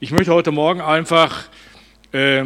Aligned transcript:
Ich 0.00 0.12
möchte 0.12 0.32
heute 0.32 0.52
Morgen 0.52 0.80
einfach 0.80 1.48
äh, 2.12 2.44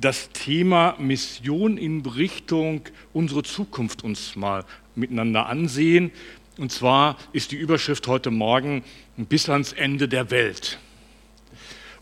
das 0.00 0.30
Thema 0.30 0.96
Mission 0.98 1.78
in 1.78 2.04
Richtung 2.04 2.80
unsere 3.12 3.44
Zukunft 3.44 4.02
uns 4.02 4.34
mal 4.34 4.64
miteinander 4.96 5.46
ansehen. 5.46 6.10
Und 6.58 6.72
zwar 6.72 7.16
ist 7.32 7.52
die 7.52 7.56
Überschrift 7.56 8.08
heute 8.08 8.32
Morgen 8.32 8.82
bis 9.16 9.48
ans 9.48 9.72
Ende 9.72 10.08
der 10.08 10.32
Welt. 10.32 10.80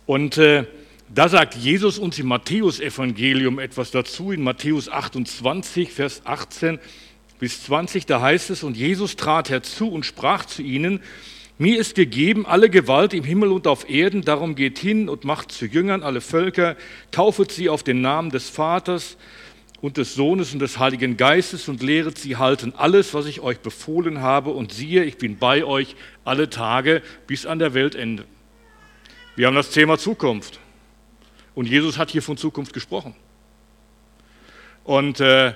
Und 0.07 0.39
äh, 0.39 0.65
da 1.15 1.29
sagt 1.29 1.55
Jesus 1.55 1.99
uns 1.99 2.19
im 2.19 2.29
Matthäusevangelium 2.29 3.59
etwas 3.59 3.91
dazu, 3.91 4.33
in 4.33 4.43
Matthäus 4.43 4.89
28, 4.89 5.93
Vers 5.93 6.23
18 6.25 6.79
bis 7.39 7.63
20, 7.65 8.07
da 8.07 8.23
heißt 8.23 8.49
es, 8.49 8.63
und 8.63 8.75
Jesus 8.75 9.17
trat 9.17 9.51
herzu 9.51 9.91
und 9.91 10.07
sprach 10.07 10.47
zu 10.47 10.63
ihnen, 10.63 11.01
mir 11.59 11.79
ist 11.79 11.97
gegeben 11.97 12.47
alle 12.47 12.71
Gewalt 12.71 13.13
im 13.13 13.25
Himmel 13.25 13.51
und 13.51 13.67
auf 13.67 13.91
Erden, 13.91 14.23
darum 14.23 14.55
geht 14.55 14.79
hin 14.79 15.09
und 15.09 15.25
macht 15.25 15.51
zu 15.51 15.67
Jüngern 15.67 16.05
alle 16.05 16.21
Völker, 16.21 16.77
taufet 17.11 17.51
sie 17.51 17.69
auf 17.69 17.83
den 17.83 18.01
Namen 18.01 18.31
des 18.31 18.49
Vaters 18.49 19.17
und 19.81 19.97
des 19.97 20.15
Sohnes 20.15 20.53
und 20.53 20.61
des 20.61 20.79
Heiligen 20.79 21.17
Geistes 21.17 21.69
und 21.69 21.83
lehret 21.83 22.19
sie 22.19 22.37
halten 22.37 22.73
alles, 22.77 23.15
was 23.15 23.27
ich 23.27 23.41
euch 23.41 23.61
befohlen 23.61 24.21
habe. 24.21 24.51
Und 24.51 24.73
siehe, 24.73 25.05
ich 25.05 25.19
bin 25.19 25.39
bei 25.39 25.65
euch 25.65 25.95
alle 26.25 26.51
Tage 26.51 27.03
bis 27.27 27.47
an 27.47 27.59
der 27.59 27.75
Weltende. 27.75 28.25
Wir 29.37 29.47
haben 29.47 29.55
das 29.55 29.71
Thema 29.71 29.99
Zukunft. 29.99 30.59
Und 31.55 31.69
Jesus 31.69 31.99
hat 31.99 32.11
hier 32.11 32.23
von 32.23 32.37
Zukunft 32.37 32.73
gesprochen. 32.73 33.15
Und 34.85 35.21
äh, 35.21 35.55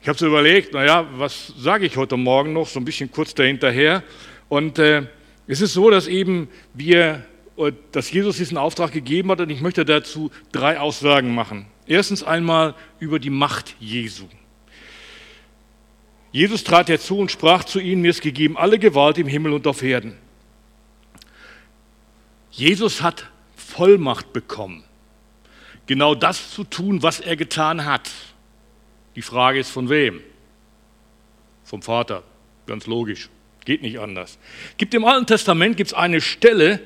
ich 0.00 0.08
habe 0.08 0.18
so 0.18 0.26
überlegt, 0.26 0.74
naja, 0.74 1.06
was 1.16 1.52
sage 1.58 1.86
ich 1.86 1.96
heute 1.96 2.16
Morgen 2.16 2.52
noch, 2.52 2.68
so 2.68 2.78
ein 2.78 2.84
bisschen 2.84 3.10
kurz 3.10 3.34
dahinterher. 3.34 4.02
Und 4.48 4.78
äh, 4.78 5.06
es 5.46 5.60
ist 5.60 5.72
so, 5.74 5.90
dass 5.90 6.06
eben 6.06 6.48
wir, 6.74 7.24
äh, 7.56 7.72
dass 7.92 8.10
Jesus 8.10 8.36
diesen 8.36 8.58
Auftrag 8.58 8.92
gegeben 8.92 9.30
hat 9.30 9.40
und 9.40 9.50
ich 9.50 9.60
möchte 9.60 9.84
dazu 9.84 10.30
drei 10.52 10.78
Aussagen 10.78 11.34
machen. 11.34 11.66
Erstens 11.86 12.22
einmal 12.22 12.74
über 12.98 13.18
die 13.18 13.30
Macht 13.30 13.76
Jesu. 13.78 14.26
Jesus 16.32 16.64
trat 16.64 16.88
herzu 16.88 17.18
und 17.18 17.30
sprach 17.30 17.64
zu 17.64 17.80
ihnen, 17.80 18.02
mir 18.02 18.10
ist 18.10 18.20
gegeben 18.20 18.56
alle 18.56 18.78
Gewalt 18.78 19.18
im 19.18 19.26
Himmel 19.26 19.52
und 19.52 19.66
auf 19.66 19.82
Erden. 19.82 20.16
Jesus 22.50 23.02
hat 23.02 23.30
Vollmacht 23.54 24.32
bekommen, 24.32 24.84
genau 25.86 26.14
das 26.14 26.50
zu 26.50 26.64
tun, 26.64 27.02
was 27.02 27.20
er 27.20 27.36
getan 27.36 27.84
hat. 27.84 28.10
Die 29.14 29.22
Frage 29.22 29.60
ist 29.60 29.70
von 29.70 29.88
wem? 29.88 30.20
Vom 31.64 31.82
Vater, 31.82 32.22
ganz 32.66 32.86
logisch. 32.86 33.30
Geht 33.66 33.82
nicht 33.82 33.98
anders. 33.98 34.38
Gibt 34.78 34.94
im 34.94 35.04
Alten 35.04 35.26
Testament 35.26 35.76
gibt 35.76 35.88
es 35.88 35.94
eine 35.94 36.22
Stelle, 36.22 36.80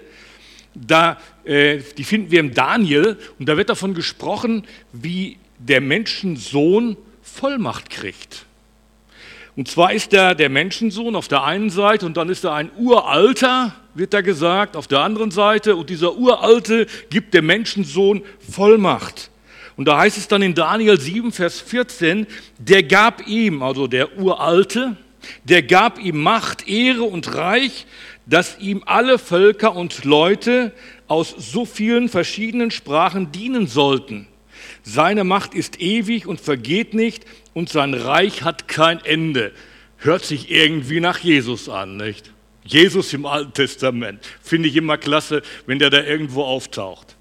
da, 0.74 1.18
äh, 1.44 1.78
die 1.96 2.04
finden 2.04 2.30
wir 2.30 2.40
im 2.40 2.54
Daniel, 2.54 3.18
und 3.38 3.48
da 3.48 3.56
wird 3.56 3.68
davon 3.68 3.94
gesprochen, 3.94 4.66
wie 4.92 5.36
der 5.58 5.80
Menschensohn 5.80 6.96
Vollmacht 7.22 7.90
kriegt. 7.90 8.46
Und 9.56 9.68
zwar 9.68 9.92
ist 9.92 10.12
da 10.14 10.32
der 10.32 10.48
Menschensohn 10.48 11.14
auf 11.16 11.28
der 11.28 11.44
einen 11.44 11.68
Seite 11.68 12.06
und 12.06 12.16
dann 12.16 12.30
ist 12.30 12.44
da 12.44 12.54
ein 12.54 12.70
Uralter, 12.78 13.74
wird 13.94 14.14
da 14.14 14.22
gesagt, 14.22 14.74
auf 14.74 14.86
der 14.86 15.00
anderen 15.00 15.30
Seite. 15.30 15.76
Und 15.76 15.90
dieser 15.90 16.16
Uralte 16.16 16.86
gibt 17.10 17.34
dem 17.34 17.46
Menschensohn 17.46 18.22
Vollmacht. 18.50 19.30
Und 19.76 19.86
da 19.86 19.98
heißt 19.98 20.16
es 20.16 20.28
dann 20.28 20.40
in 20.40 20.54
Daniel 20.54 20.98
7, 20.98 21.30
Vers 21.32 21.60
14, 21.60 22.26
der 22.58 22.84
gab 22.84 23.26
ihm, 23.26 23.62
also 23.62 23.86
der 23.86 24.16
Uralte, 24.18 24.96
der 25.44 25.62
gab 25.62 25.98
ihm 25.98 26.22
Macht, 26.22 26.68
Ehre 26.68 27.02
und 27.02 27.34
Reich, 27.34 27.86
dass 28.26 28.58
ihm 28.58 28.82
alle 28.86 29.18
Völker 29.18 29.74
und 29.74 30.04
Leute 30.04 30.72
aus 31.08 31.34
so 31.36 31.64
vielen 31.64 32.08
verschiedenen 32.08 32.70
Sprachen 32.70 33.32
dienen 33.32 33.66
sollten. 33.66 34.26
Seine 34.82 35.24
Macht 35.24 35.54
ist 35.54 35.80
ewig 35.80 36.26
und 36.26 36.40
vergeht 36.40 36.94
nicht 36.94 37.24
und 37.52 37.68
sein 37.68 37.94
Reich 37.94 38.42
hat 38.42 38.68
kein 38.68 39.04
Ende. 39.04 39.52
Hört 39.98 40.24
sich 40.24 40.50
irgendwie 40.50 41.00
nach 41.00 41.18
Jesus 41.18 41.68
an, 41.68 41.96
nicht? 41.96 42.32
Jesus 42.64 43.12
im 43.12 43.26
Alten 43.26 43.52
Testament. 43.52 44.20
Finde 44.42 44.68
ich 44.68 44.76
immer 44.76 44.96
klasse, 44.96 45.42
wenn 45.66 45.78
der 45.78 45.90
da 45.90 46.02
irgendwo 46.02 46.44
auftaucht. 46.44 47.16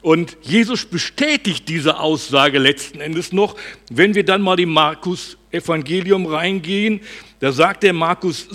Und 0.00 0.36
Jesus 0.42 0.84
bestätigt 0.84 1.68
diese 1.68 1.98
Aussage 1.98 2.58
letzten 2.58 3.00
Endes 3.00 3.32
noch, 3.32 3.56
wenn 3.90 4.14
wir 4.14 4.24
dann 4.24 4.42
mal 4.42 4.60
im 4.60 4.70
Markus 4.70 5.36
Evangelium 5.50 6.26
reingehen. 6.26 7.00
Da 7.40 7.50
sagt 7.50 7.82
der 7.82 7.92
Markus 7.92 8.46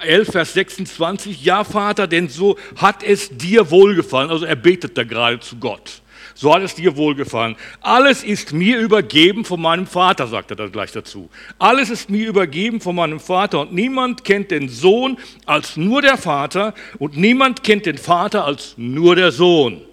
11, 0.00 0.28
Vers 0.28 0.54
26, 0.54 1.44
ja 1.44 1.62
Vater, 1.62 2.06
denn 2.06 2.28
so 2.28 2.56
hat 2.76 3.02
es 3.02 3.30
dir 3.30 3.70
wohlgefallen. 3.70 4.30
Also 4.30 4.44
er 4.44 4.56
betet 4.56 4.98
da 4.98 5.04
gerade 5.04 5.38
zu 5.38 5.56
Gott. 5.56 6.02
So 6.34 6.54
hat 6.54 6.62
es 6.62 6.74
dir 6.74 6.96
wohlgefallen. 6.96 7.56
Alles 7.80 8.22
ist 8.22 8.52
mir 8.52 8.78
übergeben 8.78 9.44
von 9.44 9.60
meinem 9.60 9.86
Vater, 9.86 10.28
sagt 10.28 10.50
er 10.50 10.56
da 10.56 10.68
gleich 10.68 10.92
dazu. 10.92 11.28
Alles 11.58 11.90
ist 11.90 12.10
mir 12.10 12.28
übergeben 12.28 12.80
von 12.80 12.94
meinem 12.94 13.18
Vater 13.18 13.60
und 13.60 13.72
niemand 13.72 14.24
kennt 14.24 14.52
den 14.52 14.68
Sohn 14.68 15.16
als 15.46 15.76
nur 15.76 16.00
der 16.00 16.16
Vater 16.16 16.74
und 16.98 17.16
niemand 17.16 17.64
kennt 17.64 17.86
den 17.86 17.98
Vater 17.98 18.44
als 18.44 18.74
nur 18.76 19.16
der 19.16 19.32
Sohn. 19.32 19.87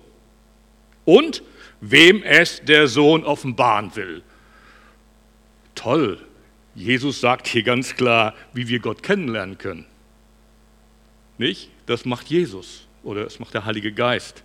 Und 1.05 1.43
wem 1.81 2.23
es 2.23 2.61
der 2.63 2.87
Sohn 2.87 3.23
offenbaren 3.23 3.95
will. 3.95 4.23
Toll, 5.75 6.19
Jesus 6.73 7.21
sagt 7.21 7.47
hier 7.47 7.63
ganz 7.63 7.95
klar, 7.95 8.33
wie 8.53 8.67
wir 8.67 8.79
Gott 8.79 9.03
kennenlernen 9.03 9.57
können. 9.57 9.85
Nicht? 11.37 11.69
Das 11.85 12.05
macht 12.05 12.27
Jesus 12.27 12.87
oder 13.03 13.23
das 13.23 13.39
macht 13.39 13.53
der 13.53 13.65
Heilige 13.65 13.93
Geist. 13.93 14.43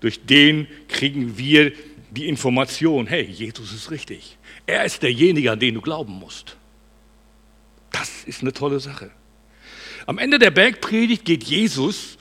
Durch 0.00 0.24
den 0.24 0.66
kriegen 0.88 1.38
wir 1.38 1.72
die 2.10 2.28
Information, 2.28 3.06
hey, 3.06 3.22
Jesus 3.22 3.72
ist 3.72 3.90
richtig. 3.90 4.36
Er 4.66 4.84
ist 4.84 5.02
derjenige, 5.02 5.52
an 5.52 5.60
den 5.60 5.74
du 5.74 5.80
glauben 5.80 6.12
musst. 6.12 6.56
Das 7.90 8.24
ist 8.24 8.42
eine 8.42 8.52
tolle 8.52 8.80
Sache. 8.80 9.10
Am 10.06 10.18
Ende 10.18 10.38
der 10.38 10.50
Bergpredigt 10.50 11.24
geht 11.24 11.44
Jesus, 11.44 12.18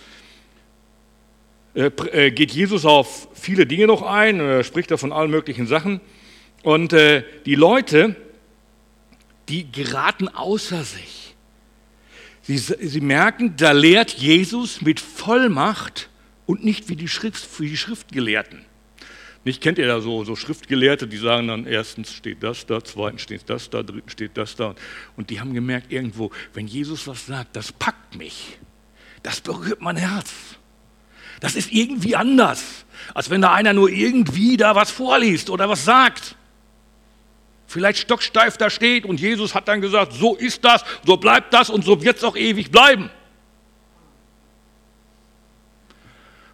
geht 1.73 2.51
Jesus 2.51 2.85
auf 2.85 3.29
viele 3.33 3.65
Dinge 3.65 3.87
noch 3.87 4.01
ein, 4.01 4.39
er 4.39 4.63
spricht 4.63 4.91
da 4.91 4.97
von 4.97 5.13
allen 5.13 5.31
möglichen 5.31 5.67
Sachen. 5.67 6.01
Und 6.63 6.93
äh, 6.93 7.23
die 7.45 7.55
Leute, 7.55 8.15
die 9.49 9.71
geraten 9.71 10.27
außer 10.27 10.83
sich. 10.83 11.35
Sie, 12.43 12.57
sie 12.57 13.01
merken, 13.01 13.55
da 13.57 13.71
lehrt 13.71 14.11
Jesus 14.11 14.81
mit 14.81 14.99
Vollmacht 14.99 16.09
und 16.45 16.63
nicht 16.63 16.89
wie 16.89 16.95
die, 16.95 17.07
Schrift, 17.07 17.47
wie 17.59 17.69
die 17.69 17.77
Schriftgelehrten. 17.77 18.65
Nicht 19.43 19.61
kennt 19.61 19.79
ihr 19.79 19.87
da 19.87 20.01
so, 20.01 20.23
so 20.23 20.35
Schriftgelehrte, 20.35 21.07
die 21.07 21.17
sagen 21.17 21.47
dann, 21.47 21.65
erstens 21.65 22.13
steht 22.13 22.43
das 22.43 22.65
da, 22.65 22.83
zweitens 22.83 23.21
steht 23.21 23.43
das 23.47 23.69
da, 23.69 23.81
drittens 23.81 24.11
steht 24.11 24.37
das 24.37 24.55
da. 24.55 24.75
Und 25.15 25.29
die 25.31 25.39
haben 25.39 25.53
gemerkt 25.53 25.91
irgendwo, 25.91 26.31
wenn 26.53 26.67
Jesus 26.67 27.07
was 27.07 27.25
sagt, 27.25 27.55
das 27.55 27.71
packt 27.71 28.15
mich. 28.15 28.59
Das 29.23 29.41
berührt 29.41 29.81
mein 29.81 29.97
Herz. 29.97 30.50
Das 31.41 31.55
ist 31.55 31.73
irgendwie 31.73 32.15
anders, 32.15 32.85
als 33.13 33.29
wenn 33.29 33.41
da 33.41 33.51
einer 33.51 33.73
nur 33.73 33.89
irgendwie 33.89 34.55
da 34.55 34.75
was 34.75 34.89
vorliest 34.89 35.49
oder 35.49 35.67
was 35.67 35.83
sagt 35.83 36.37
vielleicht 37.71 37.99
stocksteif 37.99 38.57
da 38.57 38.69
steht 38.69 39.05
und 39.05 39.19
Jesus 39.19 39.55
hat 39.55 39.67
dann 39.67 39.79
gesagt, 39.79 40.11
so 40.13 40.35
ist 40.35 40.65
das, 40.65 40.83
so 41.05 41.15
bleibt 41.15 41.53
das 41.53 41.69
und 41.69 41.85
so 41.85 42.01
wird 42.03 42.17
es 42.17 42.23
auch 42.23 42.35
ewig 42.35 42.69
bleiben. 42.69 43.09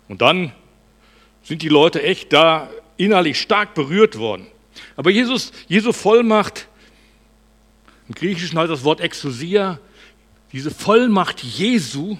Und 0.08 0.22
dann 0.22 0.52
sind 1.44 1.64
die 1.64 1.70
Leute 1.70 2.04
echt 2.04 2.32
da 2.34 2.70
innerlich 2.98 3.42
stark 3.42 3.74
berührt 3.74 4.18
worden. 4.18 4.48
Aber 4.96 5.10
Jesus, 5.10 5.52
Jesu 5.68 5.92
Vollmacht, 5.92 6.68
im 8.08 8.16
Griechischen 8.16 8.58
heißt 8.58 8.72
das 8.72 8.84
Wort 8.84 9.02
Exousia, 9.02 9.80
diese 10.54 10.72
Vollmacht 10.72 11.44
Jesu 11.44 12.18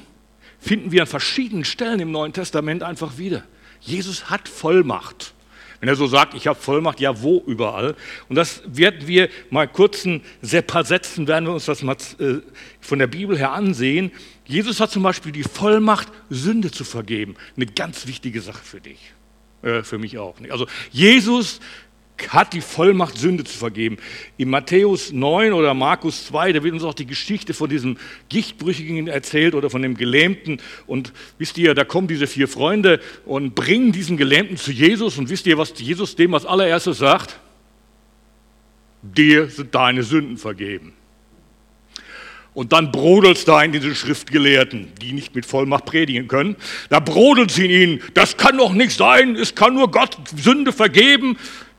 finden 0.60 0.92
wir 0.92 1.02
an 1.02 1.08
verschiedenen 1.08 1.66
Stellen 1.66 2.00
im 2.00 2.12
Neuen 2.12 2.34
Testament 2.34 2.84
einfach 2.84 3.18
wieder. 3.18 3.44
Jesus 3.80 4.30
hat 4.30 4.50
Vollmacht. 4.50 5.34
Wenn 5.80 5.90
er 5.90 5.96
so 5.96 6.08
sagt, 6.08 6.34
ich 6.34 6.48
habe 6.48 6.60
Vollmacht, 6.60 7.00
ja, 7.00 7.22
wo 7.22 7.44
überall? 7.46 7.96
Und 8.30 8.36
das 8.36 8.64
werden 8.66 9.08
wir 9.08 9.30
mal 9.52 9.68
kurz 9.68 10.06
ein 10.06 10.24
paar 10.66 10.84
Sätzen, 10.84 11.28
werden 11.28 11.46
wir 11.46 11.54
uns 11.54 11.66
das 11.66 11.84
mal 11.84 11.96
äh, 12.20 12.38
von 12.82 12.98
der 12.98 13.08
Bibel 13.08 13.38
her 13.38 13.52
ansehen. 13.52 14.12
Jesus 14.46 14.80
hat 14.80 14.90
zum 14.90 15.04
Beispiel 15.04 15.32
die 15.32 15.44
Vollmacht, 15.44 16.08
Sünde 16.30 16.72
zu 16.72 16.84
vergeben. 16.84 17.36
Eine 17.56 17.68
ganz 17.68 18.08
wichtige 18.08 18.42
Sache 18.42 18.64
für 18.64 18.82
dich, 18.82 19.14
äh, 19.62 19.84
für 19.84 20.00
mich 20.00 20.18
auch. 20.18 20.36
Also 20.50 20.66
Jesus 20.92 21.60
hat 22.30 22.54
die 22.54 22.62
Vollmacht, 22.62 23.18
Sünde 23.18 23.44
zu 23.44 23.58
vergeben. 23.58 23.98
In 24.38 24.50
Matthäus 24.50 25.12
9 25.12 25.54
oder 25.54 25.74
Markus 25.74 26.26
2, 26.28 26.54
da 26.54 26.64
wird 26.64 26.74
uns 26.74 26.84
auch 26.84 26.94
die 26.94 27.06
Geschichte 27.06 27.54
von 27.54 27.70
diesem 27.70 27.98
Gichtbrüchigen 28.30 29.08
erzählt 29.08 29.56
oder 29.56 29.70
von 29.70 29.82
dem 29.82 29.96
Gelähmten. 29.96 30.60
Und 30.88 31.14
wisst 31.38 31.58
ihr, 31.58 31.74
da 31.74 31.84
kommen 31.84 32.08
diese 32.08 32.28
vier 32.28 32.48
Freunde 32.48 33.00
und 33.26 33.56
bringen 33.56 33.92
diesen 33.92 34.18
Gelähmten 34.18 34.58
zu 34.58 34.72
Jesus. 34.72 35.18
Und 35.18 35.30
wisst 35.30 35.48
ihr, 35.48 35.58
was 35.58 35.74
Jesus 35.78 36.16
dem 36.16 36.34
als 36.34 36.46
allererstes 36.46 36.98
sagt? 36.98 37.40
Dir 39.02 39.48
sind 39.48 39.74
deine 39.76 40.04
Sünden 40.04 40.38
vergeben. 40.38 40.94
Und 42.58 42.74
dann 42.74 42.92
brodelt 42.92 43.38
es 43.38 43.46
da 43.46 43.62
in 43.62 43.72
diese 43.72 43.94
Schriftgelehrten, 43.94 44.88
die 45.00 45.14
nicht 45.14 45.36
mit 45.36 45.46
Vollmacht 45.46 45.86
predigen 45.86 46.28
können. 46.28 46.56
Da 46.90 47.00
brodelt 47.00 47.52
sie 47.52 47.66
in 47.66 47.70
ihnen, 47.70 48.02
das 48.16 48.36
kann 48.36 48.58
doch 48.58 48.74
nicht 48.74 48.98
sein, 48.98 49.36
es 49.36 49.54
kann 49.54 49.76
nur 49.76 49.92
Gott 49.92 50.18
Sünde 50.36 50.74
vergeben. 50.74 51.38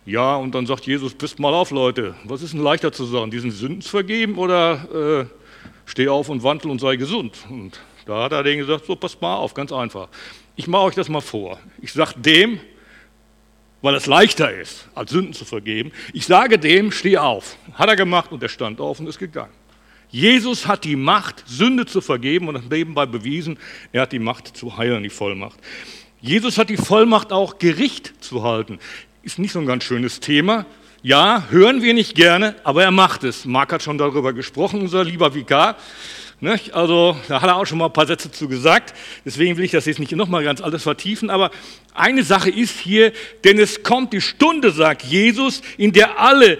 Ja, 0.08 0.36
und 0.36 0.54
dann 0.54 0.64
sagt 0.64 0.86
Jesus, 0.86 1.12
pisst 1.12 1.38
mal 1.38 1.52
auf, 1.52 1.70
Leute, 1.70 2.14
was 2.24 2.40
ist 2.40 2.54
denn 2.54 2.62
leichter 2.62 2.90
zu 2.90 3.04
sagen, 3.04 3.30
diesen 3.30 3.50
Sünden 3.50 3.82
zu 3.82 3.90
vergeben 3.90 4.38
oder 4.38 5.20
äh, 5.20 5.26
steh 5.84 6.08
auf 6.08 6.30
und 6.30 6.42
wandel 6.42 6.70
und 6.70 6.80
sei 6.80 6.96
gesund? 6.96 7.36
Und 7.50 7.78
da 8.06 8.22
hat 8.22 8.32
er 8.32 8.42
denen 8.42 8.66
gesagt, 8.66 8.86
so 8.86 8.96
passt 8.96 9.20
mal 9.20 9.36
auf, 9.36 9.52
ganz 9.52 9.70
einfach. 9.70 10.08
Ich 10.56 10.66
mache 10.66 10.84
euch 10.84 10.94
das 10.94 11.10
mal 11.10 11.20
vor. 11.20 11.58
Ich 11.82 11.92
sage 11.92 12.14
dem, 12.16 12.58
weil 13.82 13.94
es 13.96 14.06
leichter 14.06 14.50
ist, 14.50 14.88
als 14.94 15.10
Sünden 15.10 15.34
zu 15.34 15.44
vergeben, 15.44 15.92
ich 16.14 16.24
sage 16.24 16.58
dem, 16.58 16.90
steh 16.90 17.18
auf. 17.18 17.58
Hat 17.74 17.90
er 17.90 17.96
gemacht 17.96 18.32
und 18.32 18.42
er 18.42 18.48
stand 18.48 18.80
auf 18.80 19.00
und 19.00 19.08
ist 19.08 19.18
gegangen. 19.18 19.52
Jesus 20.08 20.66
hat 20.66 20.84
die 20.84 20.96
Macht, 20.96 21.44
Sünde 21.46 21.84
zu 21.84 22.00
vergeben 22.00 22.48
und 22.48 22.56
hat 22.56 22.70
nebenbei 22.70 23.04
bewiesen, 23.04 23.58
er 23.92 24.02
hat 24.02 24.12
die 24.12 24.18
Macht 24.18 24.56
zu 24.56 24.78
heilen, 24.78 25.02
die 25.02 25.10
Vollmacht. 25.10 25.58
Jesus 26.20 26.58
hat 26.58 26.70
die 26.70 26.76
Vollmacht 26.76 27.30
auch 27.30 27.58
Gericht 27.58 28.24
zu 28.24 28.42
halten. 28.42 28.78
Ist 29.22 29.38
nicht 29.38 29.52
so 29.52 29.58
ein 29.58 29.66
ganz 29.66 29.84
schönes 29.84 30.20
Thema. 30.20 30.64
Ja, 31.02 31.44
hören 31.50 31.82
wir 31.82 31.92
nicht 31.92 32.14
gerne, 32.14 32.54
aber 32.62 32.84
er 32.84 32.90
macht 32.90 33.24
es. 33.24 33.44
Marc 33.44 33.72
hat 33.72 33.82
schon 33.82 33.98
darüber 33.98 34.32
gesprochen, 34.32 34.80
unser 34.80 35.04
lieber 35.04 35.34
Vikar. 35.34 35.76
Also 36.72 37.16
da 37.26 37.40
hat 37.40 37.48
er 37.48 37.56
auch 37.56 37.66
schon 37.66 37.78
mal 37.78 37.86
ein 37.86 37.92
paar 37.92 38.06
Sätze 38.06 38.30
zu 38.30 38.48
gesagt. 38.48 38.94
Deswegen 39.24 39.56
will 39.56 39.64
ich 39.64 39.72
das 39.72 39.86
jetzt 39.86 39.98
nicht 39.98 40.12
nochmal 40.12 40.44
ganz 40.44 40.60
alles 40.60 40.84
vertiefen. 40.84 41.30
Aber 41.30 41.50
eine 41.94 42.22
Sache 42.22 42.48
ist 42.48 42.78
hier, 42.78 43.12
denn 43.44 43.58
es 43.58 43.82
kommt 43.82 44.12
die 44.12 44.20
Stunde, 44.20 44.70
sagt 44.70 45.02
Jesus, 45.02 45.62
in 45.76 45.92
der 45.92 46.20
alle 46.20 46.58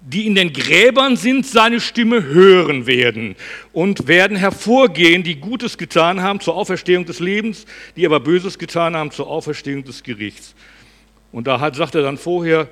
die 0.00 0.26
in 0.26 0.34
den 0.34 0.52
Gräbern 0.52 1.16
sind, 1.16 1.44
seine 1.44 1.80
Stimme 1.80 2.22
hören 2.24 2.86
werden 2.86 3.36
und 3.72 4.06
werden 4.06 4.36
hervorgehen, 4.36 5.22
die 5.22 5.36
Gutes 5.36 5.76
getan 5.76 6.22
haben 6.22 6.40
zur 6.40 6.54
Auferstehung 6.54 7.04
des 7.04 7.20
Lebens, 7.20 7.66
die 7.94 8.06
aber 8.06 8.20
Böses 8.20 8.58
getan 8.58 8.96
haben 8.96 9.10
zur 9.10 9.28
Auferstehung 9.28 9.84
des 9.84 10.02
Gerichts. 10.02 10.54
Und 11.32 11.46
da 11.46 11.60
hat, 11.60 11.76
sagt 11.76 11.94
er 11.94 12.02
dann 12.02 12.16
vorher, 12.16 12.68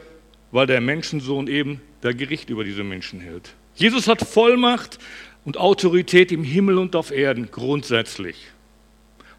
weil 0.50 0.66
der 0.66 0.80
Menschensohn 0.80 1.48
eben 1.48 1.80
der 2.02 2.14
Gericht 2.14 2.50
über 2.50 2.64
diese 2.64 2.84
Menschen 2.84 3.20
hält. 3.20 3.54
Jesus 3.74 4.08
hat 4.08 4.22
Vollmacht 4.22 4.98
und 5.44 5.58
Autorität 5.58 6.32
im 6.32 6.44
Himmel 6.44 6.78
und 6.78 6.96
auf 6.96 7.10
Erden 7.10 7.50
grundsätzlich. 7.50 8.48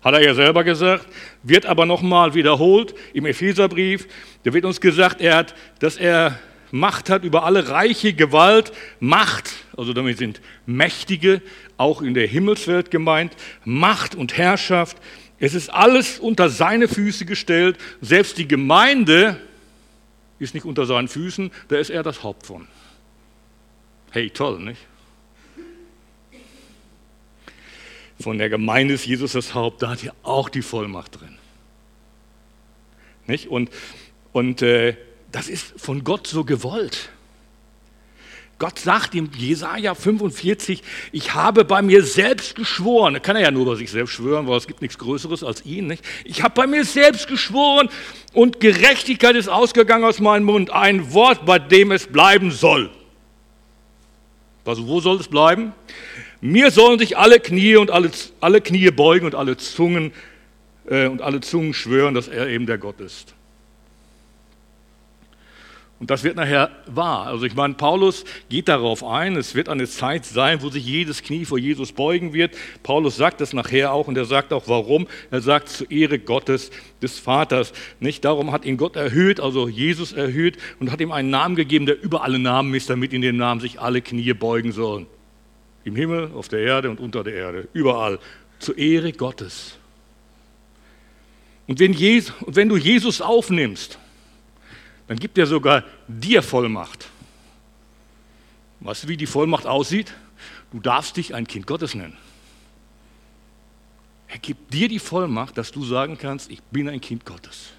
Hat 0.03 0.13
er 0.13 0.23
ja 0.23 0.33
selber 0.33 0.63
gesagt, 0.63 1.07
wird 1.43 1.65
aber 1.65 1.85
nochmal 1.85 2.33
wiederholt 2.33 2.93
im 3.13 3.25
Epheserbrief. 3.25 4.07
Da 4.43 4.53
wird 4.53 4.63
uns 4.63 4.79
gesagt, 4.79 5.21
er 5.21 5.37
hat, 5.37 5.55
dass 5.79 5.97
er 5.97 6.39
Macht 6.71 7.09
hat 7.09 7.23
über 7.23 7.43
alle 7.43 7.69
Reiche, 7.69 8.13
Gewalt, 8.13 8.71
Macht, 8.99 9.51
also 9.75 9.93
damit 9.93 10.17
sind 10.17 10.41
Mächtige, 10.65 11.41
auch 11.77 12.01
in 12.01 12.13
der 12.13 12.27
Himmelswelt 12.27 12.91
gemeint, 12.91 13.33
Macht 13.63 14.15
und 14.15 14.37
Herrschaft. 14.37 14.97
Es 15.39 15.53
ist 15.53 15.69
alles 15.69 16.19
unter 16.19 16.49
seine 16.49 16.87
Füße 16.87 17.25
gestellt. 17.25 17.77
Selbst 18.01 18.37
die 18.37 18.47
Gemeinde 18.47 19.39
ist 20.39 20.53
nicht 20.53 20.65
unter 20.65 20.85
seinen 20.85 21.07
Füßen, 21.07 21.51
da 21.67 21.77
ist 21.77 21.89
er 21.89 22.03
das 22.03 22.23
Haupt 22.23 22.45
von. 22.45 22.67
Hey, 24.11 24.29
toll, 24.29 24.59
nicht? 24.59 24.81
Von 28.19 28.37
der 28.37 28.49
Gemeinde 28.49 28.95
ist 28.95 29.05
Jesus 29.05 29.33
das 29.33 29.53
Haupt, 29.53 29.83
da 29.83 29.89
hat 29.89 30.03
er 30.03 30.15
auch 30.23 30.49
die 30.49 30.63
Vollmacht 30.63 31.19
drin. 31.19 31.37
Nicht? 33.27 33.47
Und, 33.47 33.69
und 34.31 34.61
äh, 34.61 34.95
das 35.31 35.49
ist 35.49 35.79
von 35.79 36.03
Gott 36.03 36.25
so 36.25 36.43
gewollt. 36.43 37.09
Gott 38.59 38.79
sagt 38.79 39.13
im 39.13 39.29
Jesaja 39.37 39.93
45, 39.93 40.81
ich 41.11 41.35
habe 41.35 41.63
bei 41.63 41.83
mir 41.83 42.03
selbst 42.03 42.55
geschworen. 42.55 43.13
Da 43.13 43.19
kann 43.19 43.35
er 43.35 43.43
ja 43.43 43.51
nur 43.51 43.65
bei 43.65 43.75
sich 43.75 43.91
selbst 43.91 44.13
schwören, 44.13 44.47
weil 44.47 44.57
es 44.57 44.65
gibt 44.65 44.81
nichts 44.81 44.97
Größeres 44.97 45.43
als 45.43 45.63
ihn. 45.65 45.85
Nicht? 45.85 46.03
Ich 46.25 46.41
habe 46.41 46.55
bei 46.55 46.65
mir 46.65 46.83
selbst 46.83 47.27
geschworen 47.27 47.89
und 48.33 48.59
Gerechtigkeit 48.59 49.35
ist 49.35 49.47
ausgegangen 49.47 50.05
aus 50.05 50.19
meinem 50.19 50.45
Mund. 50.45 50.71
Ein 50.71 51.13
Wort, 51.13 51.45
bei 51.45 51.59
dem 51.59 51.91
es 51.91 52.07
bleiben 52.07 52.49
soll. 52.49 52.89
Also 54.65 54.87
wo 54.87 54.99
soll 55.01 55.17
es 55.19 55.27
bleiben? 55.27 55.73
Mir 56.41 56.71
sollen 56.71 56.99
sich 56.99 57.17
alle 57.17 57.39
Knie 57.39 57.75
und 57.75 57.91
alle, 57.91 58.11
alle 58.41 58.61
Knie 58.61 58.89
beugen 58.89 59.27
und 59.27 59.35
alle 59.35 59.57
Zungen 59.57 60.11
äh, 60.89 61.07
und 61.07 61.21
alle 61.21 61.41
Zungen 61.41 61.73
schwören, 61.73 62.15
dass 62.15 62.27
er 62.27 62.47
eben 62.47 62.65
der 62.65 62.77
Gott 62.77 62.99
ist. 63.01 63.36
Und 65.99 66.11
das 66.11 66.23
wird 66.23 66.35
nachher 66.35 66.69
wahr. 66.85 67.25
Also 67.25 67.45
ich 67.45 67.55
meine, 67.55 67.73
Paulus 67.73 68.23
geht 68.49 68.67
darauf 68.67 69.03
ein, 69.03 69.35
es 69.35 69.55
wird 69.55 69.67
eine 69.67 69.87
Zeit 69.87 70.25
sein, 70.25 70.61
wo 70.61 70.69
sich 70.69 70.85
jedes 70.85 71.23
Knie 71.23 71.43
vor 71.43 71.57
Jesus 71.57 71.91
beugen 71.91 72.33
wird. 72.33 72.55
Paulus 72.83 73.15
sagt 73.15 73.41
das 73.41 73.51
nachher 73.51 73.91
auch 73.91 74.07
und 74.07 74.15
er 74.15 74.25
sagt 74.25 74.53
auch 74.53 74.67
warum. 74.67 75.07
Er 75.31 75.41
sagt 75.41 75.69
zur 75.69 75.89
Ehre 75.89 76.19
Gottes, 76.19 76.69
des 77.01 77.19
Vaters. 77.19 77.73
Nicht 77.99 78.25
darum 78.25 78.51
hat 78.51 78.65
ihn 78.65 78.77
Gott 78.77 78.95
erhöht, 78.95 79.39
also 79.39 79.67
Jesus 79.67 80.13
erhöht 80.13 80.57
und 80.79 80.91
hat 80.91 81.01
ihm 81.01 81.11
einen 81.11 81.29
Namen 81.29 81.55
gegeben, 81.55 81.85
der 81.85 82.01
über 82.01 82.23
alle 82.23 82.39
Namen 82.39 82.73
ist, 82.73 82.89
damit 82.89 83.13
in 83.13 83.21
dem 83.21 83.37
Namen 83.37 83.61
sich 83.61 83.79
alle 83.79 84.01
Knie 84.01 84.33
beugen 84.33 84.71
sollen. 84.71 85.07
Im 85.83 85.95
Himmel, 85.95 86.31
auf 86.35 86.47
der 86.47 86.59
Erde 86.59 86.89
und 86.89 86.99
unter 86.99 87.23
der 87.23 87.33
Erde, 87.33 87.67
überall. 87.73 88.19
Zur 88.59 88.77
Ehre 88.77 89.11
Gottes. 89.11 89.77
Und 91.67 91.79
wenn, 91.79 91.93
Jesus, 91.93 92.33
und 92.41 92.55
wenn 92.55 92.69
du 92.69 92.77
Jesus 92.77 93.21
aufnimmst, 93.21 93.99
dann 95.07 95.17
gibt 95.17 95.37
er 95.37 95.47
sogar 95.47 95.83
dir 96.07 96.43
Vollmacht. 96.43 97.09
Weißt 98.79 99.03
du, 99.03 99.07
wie 99.07 99.17
die 99.17 99.25
Vollmacht 99.25 99.65
aussieht? 99.65 100.13
Du 100.71 100.79
darfst 100.79 101.17
dich 101.17 101.33
ein 101.33 101.47
Kind 101.47 101.65
Gottes 101.65 101.95
nennen. 101.95 102.17
Er 104.27 104.39
gibt 104.39 104.73
dir 104.73 104.89
die 104.89 104.99
Vollmacht, 104.99 105.57
dass 105.57 105.71
du 105.71 105.85
sagen 105.85 106.17
kannst, 106.17 106.51
ich 106.51 106.61
bin 106.63 106.89
ein 106.89 106.99
Kind 106.99 107.25
Gottes. 107.25 107.69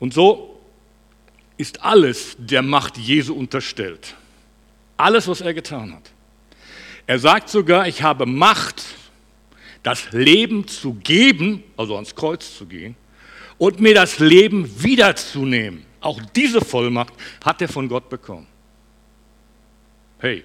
Und 0.00 0.12
so 0.12 0.60
ist 1.56 1.82
alles 1.82 2.36
der 2.38 2.62
Macht 2.62 2.98
Jesu 2.98 3.34
unterstellt. 3.34 4.14
Alles, 4.96 5.28
was 5.28 5.40
er 5.40 5.54
getan 5.54 5.94
hat. 5.94 6.10
Er 7.06 7.18
sagt 7.18 7.48
sogar, 7.48 7.86
ich 7.86 8.02
habe 8.02 8.26
Macht, 8.26 8.84
das 9.82 10.10
Leben 10.10 10.66
zu 10.66 10.94
geben, 10.94 11.62
also 11.76 11.94
ans 11.94 12.14
Kreuz 12.16 12.56
zu 12.56 12.66
gehen, 12.66 12.96
und 13.58 13.80
mir 13.80 13.94
das 13.94 14.18
Leben 14.18 14.82
wiederzunehmen. 14.82 15.84
Auch 16.00 16.20
diese 16.34 16.60
Vollmacht 16.60 17.14
hat 17.44 17.60
er 17.62 17.68
von 17.68 17.88
Gott 17.88 18.08
bekommen. 18.08 18.46
Hey, 20.18 20.44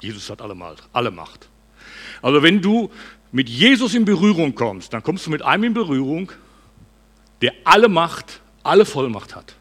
Jesus 0.00 0.28
hat 0.30 0.40
alle 0.40 0.54
Macht. 0.54 1.48
Also 2.22 2.42
wenn 2.42 2.60
du 2.60 2.90
mit 3.32 3.48
Jesus 3.48 3.94
in 3.94 4.04
Berührung 4.04 4.54
kommst, 4.54 4.92
dann 4.92 5.02
kommst 5.02 5.26
du 5.26 5.30
mit 5.30 5.42
einem 5.42 5.64
in 5.64 5.74
Berührung, 5.74 6.32
der 7.42 7.52
alle 7.64 7.88
Macht, 7.88 8.40
alle 8.62 8.84
Vollmacht 8.84 9.34
hat. 9.34 9.54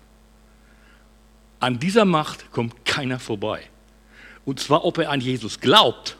An 1.59 1.79
dieser 1.79 2.05
Macht 2.05 2.51
kommt 2.51 2.85
keiner 2.85 3.19
vorbei. 3.19 3.63
Und 4.45 4.59
zwar, 4.59 4.85
ob 4.85 4.97
er 4.99 5.09
an 5.09 5.19
Jesus 5.19 5.59
glaubt 5.59 6.17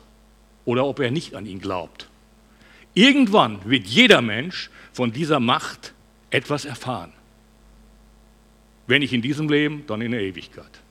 oder 0.66 0.86
ob 0.86 1.00
er 1.00 1.12
nicht 1.12 1.36
an 1.36 1.46
ihn 1.46 1.60
glaubt. 1.60 2.10
Irgendwann 2.94 3.64
wird 3.66 3.86
jeder 3.88 4.22
Mensch 4.22 4.70
von 4.92 5.12
dieser 5.12 5.40
Macht 5.40 5.94
etwas 6.30 6.66
erfahren. 6.66 7.14
Wenn 8.88 9.02
nicht 9.02 9.14
in 9.14 9.22
diesem 9.22 9.50
Leben, 9.50 9.84
dann 9.88 10.02
in 10.02 10.12
der 10.12 10.22
Ewigkeit. 10.22 10.82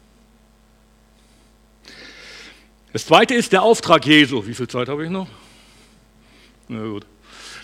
Das 2.93 3.07
zweite 3.07 3.35
ist 3.35 3.53
der 3.53 3.63
Auftrag 3.63 4.07
Jesu. 4.07 4.47
Wie 4.47 4.55
viel 4.55 4.69
Zeit 4.69 4.89
habe 4.89 5.05
ich 5.05 5.11
noch? 5.11 5.29
Na 6.69 6.83
gut. 6.83 7.07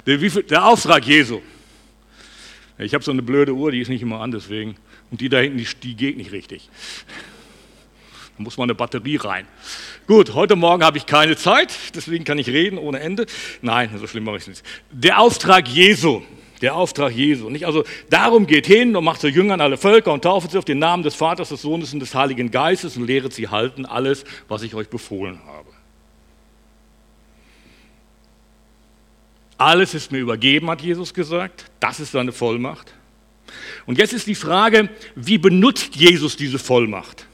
Der, 0.06 0.18
der 0.18 0.64
Auftrag 0.64 1.06
Jesu. 1.06 1.40
Ich 2.78 2.94
habe 2.94 3.04
so 3.04 3.10
eine 3.10 3.22
blöde 3.22 3.54
Uhr, 3.54 3.70
die 3.70 3.80
ist 3.80 3.88
nicht 3.88 4.02
immer 4.02 4.20
an, 4.20 4.30
deswegen. 4.30 4.76
Und 5.10 5.20
die 5.20 5.28
da 5.28 5.38
hinten, 5.38 5.58
die, 5.58 5.66
die 5.82 5.94
geht 5.94 6.16
nicht 6.16 6.32
richtig. 6.32 6.68
Da 8.36 8.42
muss 8.42 8.56
mal 8.56 8.64
eine 8.64 8.74
Batterie 8.74 9.16
rein. 9.16 9.46
Gut, 10.06 10.34
heute 10.34 10.56
Morgen 10.56 10.82
habe 10.82 10.98
ich 10.98 11.06
keine 11.06 11.36
Zeit, 11.36 11.72
deswegen 11.94 12.24
kann 12.24 12.38
ich 12.38 12.48
reden 12.48 12.78
ohne 12.78 13.00
Ende. 13.00 13.26
Nein, 13.60 13.90
so 13.98 14.06
schlimm 14.06 14.24
mache 14.24 14.36
ich 14.36 14.42
es 14.42 14.48
nicht. 14.48 14.64
Der 14.90 15.18
Auftrag 15.20 15.68
Jesu 15.68 16.22
der 16.62 16.76
Auftrag 16.76 17.12
Jesu. 17.12 17.50
Nicht? 17.50 17.66
Also 17.66 17.84
darum 18.08 18.46
geht 18.46 18.66
hin 18.66 18.96
und 18.96 19.04
macht 19.04 19.20
zu 19.20 19.28
Jüngern 19.28 19.60
alle 19.60 19.76
Völker 19.76 20.12
und 20.12 20.22
tauft 20.22 20.52
sie 20.52 20.58
auf 20.58 20.64
den 20.64 20.78
Namen 20.78 21.02
des 21.02 21.14
Vaters, 21.14 21.50
des 21.50 21.62
Sohnes 21.62 21.92
und 21.92 22.00
des 22.00 22.14
Heiligen 22.14 22.50
Geistes 22.50 22.96
und 22.96 23.06
lehret 23.06 23.32
sie 23.32 23.48
halten 23.48 23.84
alles, 23.84 24.24
was 24.48 24.62
ich 24.62 24.74
euch 24.74 24.88
befohlen 24.88 25.40
habe. 25.46 25.68
Alles 29.58 29.94
ist 29.94 30.10
mir 30.10 30.18
übergeben, 30.18 30.70
hat 30.70 30.82
Jesus 30.82 31.14
gesagt. 31.14 31.66
Das 31.78 32.00
ist 32.00 32.12
seine 32.12 32.32
Vollmacht. 32.32 32.94
Und 33.86 33.98
jetzt 33.98 34.12
ist 34.12 34.26
die 34.26 34.34
Frage, 34.34 34.88
wie 35.14 35.38
benutzt 35.38 35.94
Jesus 35.94 36.36
diese 36.36 36.58
Vollmacht? 36.58 37.26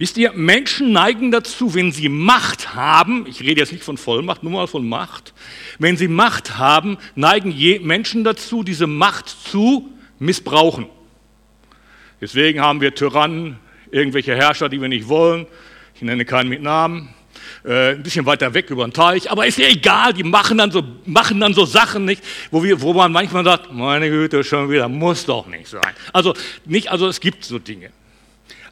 Wisst 0.00 0.16
ihr, 0.16 0.32
Menschen 0.32 0.92
neigen 0.92 1.30
dazu, 1.30 1.74
wenn 1.74 1.92
sie 1.92 2.08
Macht 2.08 2.74
haben, 2.74 3.26
ich 3.28 3.42
rede 3.42 3.60
jetzt 3.60 3.70
nicht 3.70 3.84
von 3.84 3.98
Vollmacht, 3.98 4.42
nur 4.42 4.52
mal 4.52 4.66
von 4.66 4.88
Macht, 4.88 5.34
wenn 5.78 5.98
sie 5.98 6.08
Macht 6.08 6.56
haben, 6.56 6.96
neigen 7.16 7.54
Menschen 7.86 8.24
dazu, 8.24 8.62
diese 8.62 8.86
Macht 8.86 9.28
zu 9.28 9.90
missbrauchen. 10.18 10.86
Deswegen 12.18 12.62
haben 12.62 12.80
wir 12.80 12.94
Tyrannen, 12.94 13.58
irgendwelche 13.90 14.34
Herrscher, 14.34 14.70
die 14.70 14.80
wir 14.80 14.88
nicht 14.88 15.06
wollen. 15.06 15.46
ich 15.94 16.00
nenne 16.00 16.24
keinen 16.24 16.48
mit 16.48 16.62
Namen, 16.62 17.10
äh, 17.66 17.90
ein 17.90 18.02
bisschen 18.02 18.24
weiter 18.24 18.54
weg 18.54 18.70
über 18.70 18.88
den 18.88 18.94
Teich, 18.94 19.30
aber 19.30 19.46
ist 19.46 19.58
ja 19.58 19.68
egal, 19.68 20.14
die 20.14 20.22
machen 20.22 20.56
dann 20.56 20.70
so, 20.70 20.82
machen 21.04 21.38
dann 21.40 21.52
so 21.52 21.66
Sachen 21.66 22.06
nicht, 22.06 22.24
wo, 22.50 22.64
wir, 22.64 22.80
wo 22.80 22.94
man 22.94 23.12
manchmal 23.12 23.44
sagt, 23.44 23.70
meine 23.70 24.08
Güte, 24.08 24.44
schon 24.44 24.70
wieder, 24.70 24.88
muss 24.88 25.26
doch 25.26 25.46
nicht 25.46 25.68
sein. 25.68 25.92
Also, 26.14 26.32
nicht, 26.64 26.90
also 26.90 27.06
es 27.06 27.20
gibt 27.20 27.44
so 27.44 27.58
Dinge. 27.58 27.90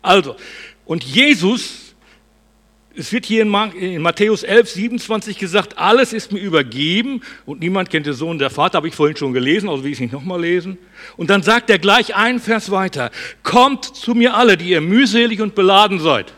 Also, 0.00 0.36
und 0.88 1.04
Jesus 1.04 1.88
es 2.98 3.12
wird 3.12 3.26
hier 3.26 3.42
in 3.42 4.02
Matthäus 4.02 4.42
11, 4.42 4.70
27 4.70 5.38
gesagt, 5.38 5.78
alles 5.78 6.12
ist 6.12 6.32
mir 6.32 6.40
übergeben 6.40 7.20
und 7.46 7.60
niemand 7.60 7.90
kennt 7.90 8.06
den 8.06 8.12
Sohn 8.12 8.40
der 8.40 8.50
Vater, 8.50 8.78
habe 8.78 8.88
ich 8.88 8.94
vorhin 8.94 9.16
schon 9.16 9.32
gelesen, 9.32 9.68
also 9.68 9.84
will 9.84 9.92
ich 9.92 9.98
es 9.98 10.00
nicht 10.00 10.12
nochmal 10.12 10.40
lesen. 10.40 10.78
Und 11.16 11.30
dann 11.30 11.44
sagt 11.44 11.70
er 11.70 11.78
gleich 11.78 12.16
einen 12.16 12.40
Vers 12.40 12.72
weiter, 12.72 13.12
kommt 13.44 13.84
zu 13.84 14.14
mir 14.14 14.34
alle, 14.34 14.56
die 14.56 14.70
ihr 14.70 14.80
mühselig 14.80 15.40
und 15.40 15.54
beladen 15.54 16.00
seid. 16.00 16.34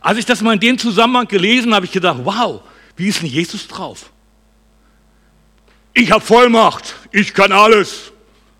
Als 0.00 0.18
ich 0.18 0.26
das 0.26 0.42
mal 0.42 0.54
in 0.54 0.60
dem 0.60 0.78
Zusammenhang 0.78 1.26
gelesen 1.26 1.68
habe, 1.68 1.76
habe 1.76 1.86
ich 1.86 1.92
gedacht, 1.92 2.20
wow, 2.22 2.62
wie 2.94 3.08
ist 3.08 3.22
denn 3.22 3.28
Jesus 3.28 3.66
drauf? 3.66 4.10
Ich 5.92 6.12
habe 6.12 6.24
Vollmacht, 6.24 6.94
ich 7.10 7.34
kann 7.34 7.50
alles. 7.50 8.12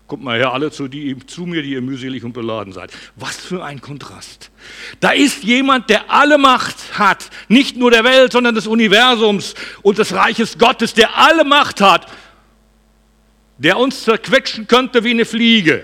Kommt 0.07 0.23
mal 0.23 0.37
her, 0.37 0.53
alle 0.53 0.69
zu, 0.69 0.87
die, 0.87 1.17
zu 1.25 1.47
mir, 1.47 1.63
die 1.63 1.71
ihr 1.71 1.81
mühselig 1.81 2.23
und 2.23 2.33
beladen 2.33 2.73
seid. 2.73 2.91
Was 3.15 3.37
für 3.37 3.63
ein 3.63 3.81
Kontrast. 3.81 4.51
Da 4.99 5.11
ist 5.11 5.43
jemand, 5.43 5.89
der 5.89 6.11
alle 6.11 6.37
Macht 6.37 6.99
hat, 6.99 7.31
nicht 7.47 7.75
nur 7.75 7.89
der 7.89 8.03
Welt, 8.03 8.31
sondern 8.31 8.53
des 8.53 8.67
Universums 8.67 9.55
und 9.81 9.97
des 9.97 10.13
Reiches 10.13 10.59
Gottes, 10.59 10.93
der 10.93 11.17
alle 11.17 11.43
Macht 11.43 11.81
hat, 11.81 12.05
der 13.57 13.79
uns 13.79 14.03
zerquetschen 14.03 14.67
könnte 14.67 15.03
wie 15.03 15.11
eine 15.11 15.25
Fliege. 15.25 15.83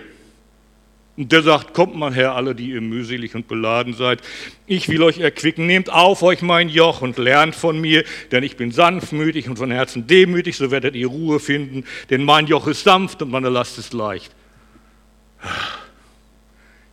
Und 1.17 1.31
der 1.31 1.43
sagt, 1.43 1.73
kommt 1.73 1.95
mal 1.95 2.13
her, 2.13 2.35
alle, 2.35 2.55
die 2.55 2.69
ihr 2.71 2.81
mühselig 2.81 3.35
und 3.35 3.47
beladen 3.47 3.93
seid. 3.93 4.21
Ich 4.65 4.87
will 4.87 5.03
euch 5.03 5.19
erquicken. 5.19 5.67
Nehmt 5.67 5.89
auf 5.89 6.23
euch 6.23 6.41
mein 6.41 6.69
Joch 6.69 7.01
und 7.01 7.17
lernt 7.17 7.53
von 7.53 7.79
mir, 7.79 8.05
denn 8.31 8.43
ich 8.43 8.55
bin 8.55 8.71
sanftmütig 8.71 9.49
und 9.49 9.57
von 9.57 9.71
Herzen 9.71 10.07
demütig, 10.07 10.55
so 10.55 10.71
werdet 10.71 10.95
ihr 10.95 11.07
Ruhe 11.07 11.39
finden. 11.39 11.83
Denn 12.09 12.23
mein 12.23 12.47
Joch 12.47 12.67
ist 12.67 12.83
sanft 12.83 13.21
und 13.21 13.29
meine 13.29 13.49
Last 13.49 13.77
ist 13.77 13.93
leicht. 13.93 14.33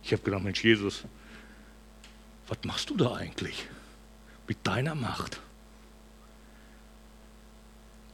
Ich 0.03 0.11
habe 0.11 0.21
gedacht, 0.23 0.43
Mensch, 0.43 0.63
Jesus, 0.63 1.05
was 2.47 2.57
machst 2.63 2.89
du 2.89 2.97
da 2.97 3.13
eigentlich 3.13 3.65
mit 4.47 4.57
deiner 4.63 4.95
Macht? 4.95 5.39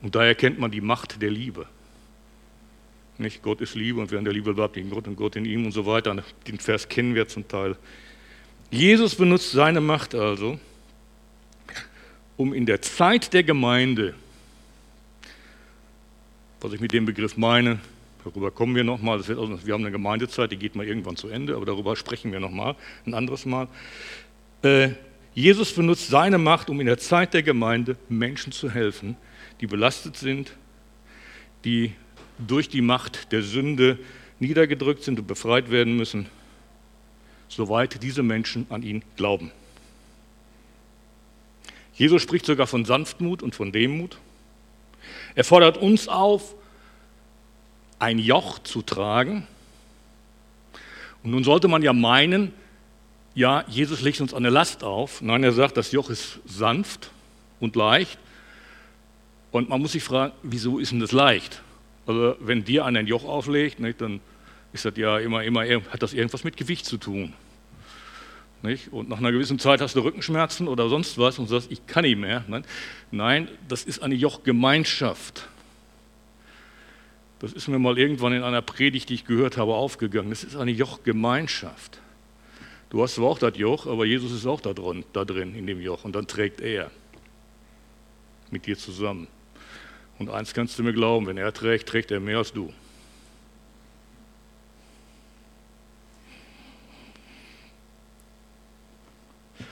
Und 0.01 0.13
da 0.13 0.23
erkennt 0.23 0.59
man 0.59 0.69
die 0.69 0.81
Macht 0.81 1.21
der 1.21 1.31
Liebe. 1.31 1.67
Nicht? 3.17 3.41
Gott 3.41 3.61
ist 3.61 3.75
Liebe 3.75 3.99
und 4.01 4.11
wer 4.11 4.19
in 4.19 4.25
der 4.25 4.33
Liebe 4.33 4.53
bleibt, 4.53 4.75
in 4.77 4.89
Gott 4.89 5.07
und 5.07 5.15
Gott 5.15 5.35
in 5.35 5.45
ihm 5.45 5.65
und 5.65 5.71
so 5.71 5.85
weiter. 5.85 6.15
Den 6.47 6.59
Vers 6.59 6.89
kennen 6.89 7.15
wir 7.15 7.27
zum 7.27 7.47
Teil. 7.47 7.77
Jesus 8.71 9.15
benutzt 9.15 9.51
seine 9.51 9.79
Macht 9.79 10.15
also, 10.15 10.59
um 12.35 12.53
in 12.53 12.65
der 12.65 12.81
Zeit 12.81 13.31
der 13.33 13.43
Gemeinde, 13.43 14.15
was 16.59 16.73
ich 16.73 16.81
mit 16.81 16.91
dem 16.91 17.05
Begriff 17.05 17.37
meine, 17.37 17.79
darüber 18.23 18.51
kommen 18.51 18.75
wir 18.75 18.83
nochmal, 18.83 19.25
wir 19.25 19.73
haben 19.73 19.83
eine 19.83 19.91
Gemeindezeit, 19.91 20.51
die 20.51 20.57
geht 20.57 20.75
mal 20.75 20.85
irgendwann 20.85 21.15
zu 21.15 21.29
Ende, 21.29 21.55
aber 21.55 21.65
darüber 21.65 21.95
sprechen 21.95 22.31
wir 22.31 22.39
nochmal, 22.39 22.75
ein 23.05 23.13
anderes 23.13 23.45
Mal. 23.45 23.67
Äh, 24.61 24.89
Jesus 25.33 25.73
benutzt 25.73 26.07
seine 26.07 26.37
Macht, 26.37 26.69
um 26.69 26.79
in 26.79 26.87
der 26.87 26.97
Zeit 26.97 27.33
der 27.33 27.43
Gemeinde 27.43 27.97
Menschen 28.09 28.51
zu 28.51 28.71
helfen, 28.71 29.15
die 29.61 29.67
belastet 29.67 30.17
sind, 30.17 30.53
die 31.63 31.93
durch 32.37 32.69
die 32.69 32.81
Macht 32.81 33.31
der 33.31 33.41
Sünde 33.41 33.99
niedergedrückt 34.39 35.03
sind 35.03 35.19
und 35.19 35.27
befreit 35.27 35.71
werden 35.71 35.95
müssen, 35.95 36.27
soweit 37.47 38.01
diese 38.03 38.23
Menschen 38.23 38.65
an 38.69 38.83
ihn 38.83 39.03
glauben. 39.15 39.51
Jesus 41.93 42.21
spricht 42.21 42.45
sogar 42.45 42.67
von 42.67 42.83
Sanftmut 42.83 43.41
und 43.41 43.55
von 43.55 43.71
Demut. 43.71 44.17
Er 45.33 45.43
fordert 45.43 45.77
uns 45.77 46.07
auf, 46.07 46.55
ein 47.99 48.19
Joch 48.19 48.59
zu 48.59 48.81
tragen. 48.81 49.47
Und 51.23 51.31
nun 51.31 51.43
sollte 51.43 51.67
man 51.67 51.81
ja 51.81 51.93
meinen, 51.93 52.53
ja, 53.33 53.63
Jesus 53.67 54.01
legt 54.01 54.21
uns 54.21 54.33
eine 54.33 54.49
Last 54.49 54.83
auf. 54.83 55.21
Nein, 55.21 55.43
er 55.43 55.53
sagt, 55.53 55.77
das 55.77 55.91
Joch 55.91 56.09
ist 56.09 56.39
sanft 56.45 57.11
und 57.59 57.75
leicht. 57.75 58.17
Und 59.51 59.69
man 59.69 59.81
muss 59.81 59.93
sich 59.93 60.03
fragen, 60.03 60.33
wieso 60.43 60.79
ist 60.79 60.91
denn 60.91 60.99
das 60.99 61.13
leicht? 61.13 61.61
Also 62.05 62.35
wenn 62.39 62.63
dir 62.63 62.85
einer 62.85 62.99
ein 62.99 63.07
Joch 63.07 63.23
auflegt, 63.25 63.79
nicht, 63.79 64.01
dann 64.01 64.19
ist 64.73 64.85
das 64.85 64.95
ja 64.97 65.19
immer, 65.19 65.43
immer, 65.43 65.63
hat 65.63 66.01
das 66.01 66.13
irgendwas 66.13 66.43
mit 66.43 66.57
Gewicht 66.57 66.85
zu 66.85 66.97
tun. 66.97 67.33
Nicht? 68.61 68.91
Und 68.91 69.09
nach 69.09 69.19
einer 69.19 69.31
gewissen 69.31 69.59
Zeit 69.59 69.81
hast 69.81 69.95
du 69.95 70.01
Rückenschmerzen 70.01 70.67
oder 70.67 70.89
sonst 70.89 71.17
was 71.17 71.39
und 71.39 71.47
sagst, 71.47 71.71
ich 71.71 71.85
kann 71.87 72.03
nicht 72.03 72.17
mehr. 72.17 72.43
Nein, 73.11 73.47
das 73.67 73.83
ist 73.83 74.01
eine 74.01 74.15
Jochgemeinschaft. 74.15 75.47
Das 77.39 77.53
ist 77.53 77.67
mir 77.67 77.79
mal 77.79 77.97
irgendwann 77.97 78.33
in 78.33 78.43
einer 78.43 78.61
Predigt, 78.61 79.09
die 79.09 79.15
ich 79.15 79.25
gehört 79.25 79.57
habe, 79.57 79.75
aufgegangen. 79.75 80.29
Das 80.29 80.43
ist 80.43 80.55
eine 80.55 80.71
Jochgemeinschaft. 80.71 81.99
Du 82.89 83.03
hast 83.03 83.15
zwar 83.15 83.27
auch 83.27 83.39
das 83.39 83.57
Joch, 83.57 83.87
aber 83.87 84.05
Jesus 84.05 84.31
ist 84.31 84.45
auch 84.45 84.61
da 84.61 84.73
drin, 84.73 85.03
da 85.11 85.25
drin 85.25 85.53
in 85.55 85.67
dem 85.67 85.81
Joch 85.81 86.05
und 86.05 86.15
dann 86.15 86.27
trägt 86.27 86.61
er 86.61 86.91
mit 88.51 88.65
dir 88.65 88.77
zusammen. 88.77 89.27
Und 90.17 90.29
eins 90.29 90.53
kannst 90.53 90.79
du 90.79 90.83
mir 90.83 90.93
glauben, 90.93 91.27
wenn 91.27 91.37
er 91.37 91.53
trägt, 91.53 91.89
trägt 91.89 92.11
er 92.11 92.19
mehr 92.19 92.37
als 92.37 92.53
du. 92.53 92.71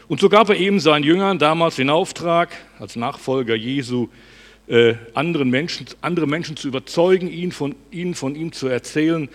Und 0.08 0.20
so 0.20 0.30
gab 0.30 0.50
er 0.50 0.58
eben 0.58 0.80
seinen 0.80 1.04
Jüngern 1.04 1.40
damals 1.40 1.78
den 1.78 1.90
Auftrag, 1.90 2.50
als 2.78 2.96
Nachfolger 2.96 3.56
Jesu, 3.56 4.10
äh, 4.68 4.96
anderen 5.14 5.50
Menschen, 5.50 5.88
andere 6.02 6.28
Menschen 6.28 6.58
zu 6.58 6.68
überzeugen, 6.68 7.28
ihnen 7.28 7.52
von, 7.52 7.76
ihnen 7.90 8.14
von 8.14 8.36
ihm 8.36 8.52
zu 8.52 8.68
erzählen. 8.68 9.30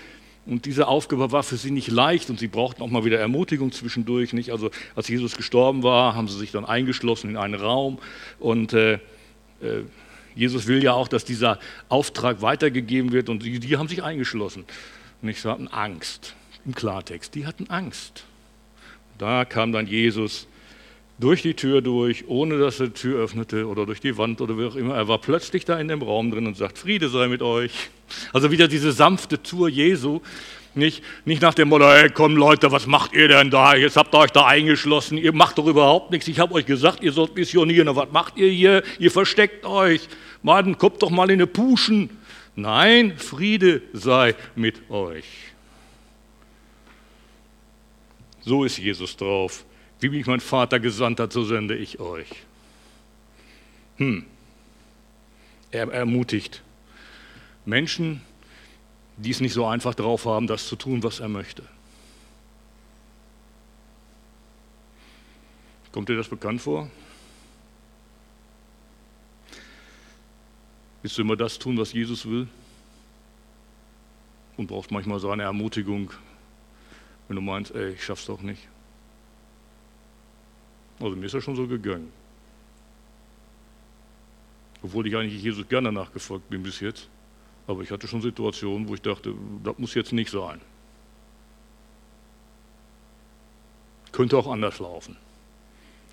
Und 0.47 0.67
diese 0.67 0.88
Aufgabe 0.88 1.33
war 1.33 1.43
für 1.43 1.57
sie 1.57 1.71
nicht 1.71 1.88
leicht 1.88 2.31
und 2.31 2.38
sie 2.38 2.49
brauchten 2.49 2.83
auch 2.83 2.88
mal 2.88 3.05
wieder 3.05 3.19
Ermutigung 3.19 3.73
zwischendurch. 3.73 4.33
Nicht? 4.33 4.50
Also 4.50 4.71
als 4.95 5.09
Jesus 5.09 5.37
gestorben 5.37 5.83
war, 5.83 6.15
haben 6.15 6.29
sie 6.29 6.38
sich 6.38 6.53
dann 6.53 6.65
eingeschlossen 6.65 7.31
in 7.31 7.37
einen 7.37 7.55
Raum 7.55 7.99
und 8.38 8.73
äh, 8.73 8.95
äh, 8.95 9.83
Jesus 10.38 10.68
will 10.68 10.85
ja 10.85 10.92
auch, 10.92 11.09
dass 11.09 11.25
dieser 11.25 11.59
Auftrag 11.88 12.42
weitergegeben 12.42 13.11
wird 13.11 13.28
und 13.28 13.42
die, 13.42 13.59
die 13.59 13.76
haben 13.76 13.88
sich 13.88 14.04
eingeschlossen. 14.04 14.64
Und 15.21 15.28
ich 15.28 15.45
hatten 15.45 15.66
Angst, 15.66 16.37
im 16.64 16.76
Klartext, 16.76 17.35
die 17.35 17.45
hatten 17.45 17.68
Angst. 17.71 18.25
Da 19.18 19.45
kam 19.45 19.73
dann 19.73 19.88
Jesus 19.88 20.47
durch 21.18 21.42
die 21.42 21.54
Tür 21.54 21.83
durch, 21.83 22.28
ohne 22.28 22.61
dass 22.61 22.78
er 22.78 22.87
die 22.87 22.92
Tür 22.92 23.25
öffnete 23.25 23.66
oder 23.66 23.85
durch 23.85 24.00
die 24.00 24.16
Wand 24.16 24.40
oder 24.40 24.57
wie 24.57 24.66
auch 24.66 24.76
immer. 24.76 24.95
Er 24.95 25.09
war 25.09 25.18
plötzlich 25.18 25.64
da 25.64 25.76
in 25.80 25.88
dem 25.88 26.02
Raum 26.02 26.30
drin 26.30 26.47
und 26.47 26.57
sagt, 26.57 26.78
Friede 26.78 27.09
sei 27.09 27.26
mit 27.26 27.42
euch. 27.42 27.90
Also 28.33 28.52
wieder 28.52 28.68
diese 28.68 28.92
sanfte 28.92 29.42
Tour 29.42 29.68
Jesu, 29.68 30.21
nicht, 30.78 31.02
nicht 31.25 31.42
nach 31.42 31.54
dem 31.54 31.68
Motto, 31.68 31.87
hey, 31.87 32.11
komm 32.11 32.37
Leute, 32.37 32.73
was 32.73 32.87
macht 32.87 33.12
ihr 33.12 33.28
denn 33.28 33.50
da? 33.50 33.75
Jetzt 33.75 33.97
habt 33.97 34.14
ihr 34.14 34.18
euch 34.18 34.30
da 34.30 34.47
eingeschlossen, 34.47 35.18
ihr 35.18 35.32
macht 35.32 35.58
doch 35.58 35.66
überhaupt 35.66 36.11
nichts. 36.11 36.28
Ich 36.28 36.38
habe 36.38 36.54
euch 36.54 36.64
gesagt, 36.66 37.02
ihr 37.02 37.12
sollt 37.12 37.35
missionieren. 37.35 37.94
was 37.94 38.11
macht 38.11 38.37
ihr 38.37 38.50
hier? 38.50 38.82
Ihr 38.99 39.11
versteckt 39.11 39.66
euch. 39.66 40.08
Mann, 40.42 40.78
kommt 40.78 41.02
doch 41.02 41.11
mal 41.11 41.30
in 41.30 41.35
eine 41.35 41.47
Puschen. 41.47 42.11
Nein, 42.56 43.18
Friede 43.18 43.82
sei 43.92 44.35
mit 44.54 44.90
euch. 44.90 45.26
So 48.40 48.64
ist 48.64 48.78
Jesus 48.78 49.16
drauf. 49.16 49.64
Wie 50.00 50.08
mich 50.08 50.26
mein 50.26 50.40
Vater 50.40 50.80
gesandt 50.80 51.20
hat, 51.20 51.32
so 51.32 51.44
sende 51.44 51.76
ich 51.76 52.00
euch. 52.00 52.28
Hm. 53.99 54.25
Er 55.70 55.90
ermutigt 55.92 56.62
Menschen, 57.66 58.23
die 59.18 59.30
es 59.30 59.40
nicht 59.40 59.52
so 59.52 59.66
einfach 59.66 59.94
drauf 59.94 60.25
haben, 60.25 60.46
das 60.46 60.66
zu 60.66 60.76
tun, 60.76 61.02
was 61.02 61.20
er 61.20 61.28
möchte. 61.28 61.64
Kommt 65.92 66.08
dir 66.08 66.16
das 66.16 66.28
bekannt 66.28 66.60
vor? 66.60 66.88
Willst 71.02 71.18
du 71.18 71.22
immer 71.22 71.37
das 71.37 71.58
tun, 71.58 71.76
was 71.78 71.92
Jesus 71.92 72.26
will? 72.26 72.48
Und 74.56 74.68
brauchst 74.68 74.90
manchmal 74.90 75.18
seine 75.20 75.44
Ermutigung, 75.44 76.12
wenn 77.26 77.37
du 77.37 77.42
meinst, 77.42 77.75
ey, 77.75 77.92
ich 77.92 78.04
schaff's 78.04 78.26
doch 78.26 78.40
nicht. 78.40 78.68
Also 81.00 81.16
mir 81.16 81.26
ist 81.26 81.34
das 81.34 81.44
schon 81.44 81.56
so 81.56 81.66
gegangen. 81.66 82.12
Obwohl 84.82 85.06
ich 85.06 85.16
eigentlich 85.16 85.42
Jesus 85.42 85.68
gerne 85.68 85.90
nachgefolgt 85.90 86.48
bin 86.48 86.62
bis 86.62 86.80
jetzt. 86.80 87.08
Aber 87.68 87.82
ich 87.82 87.90
hatte 87.90 88.08
schon 88.08 88.22
Situationen, 88.22 88.88
wo 88.88 88.94
ich 88.94 89.02
dachte, 89.02 89.34
das 89.62 89.78
muss 89.78 89.94
jetzt 89.94 90.12
nicht 90.12 90.30
sein. 90.30 90.60
Könnte 94.10 94.38
auch 94.38 94.50
anders 94.50 94.78
laufen. 94.80 95.16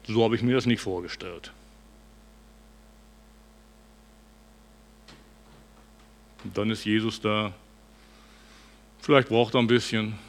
So 0.05 0.23
habe 0.23 0.35
ich 0.35 0.43
mir 0.43 0.53
das 0.53 0.65
nicht 0.65 0.81
vorgestellt. 0.81 1.51
Und 6.43 6.57
dann 6.57 6.69
ist 6.69 6.83
Jesus 6.83 7.21
da. 7.21 7.53
Vielleicht 8.99 9.29
braucht 9.29 9.55
er 9.55 9.61
ein 9.61 9.67
bisschen, 9.67 10.19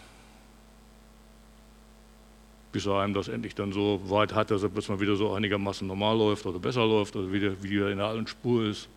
bis 2.71 2.87
er 2.87 3.01
einem 3.01 3.15
das 3.15 3.27
endlich 3.27 3.55
dann 3.57 3.73
so 3.73 4.01
weit 4.09 4.33
hat, 4.33 4.53
dass 4.53 4.63
er 4.63 4.69
plötzlich 4.69 5.01
wieder 5.01 5.17
so 5.17 5.35
einigermaßen 5.35 5.87
normal 5.87 6.17
läuft 6.17 6.47
oder 6.47 6.61
besser 6.61 6.87
läuft 6.87 7.17
oder 7.17 7.33
wieder, 7.33 7.63
wieder 7.65 7.91
in 7.91 7.99
der 7.99 8.07
alten 8.07 8.29
Spur 8.29 8.65
ist. 8.65 8.89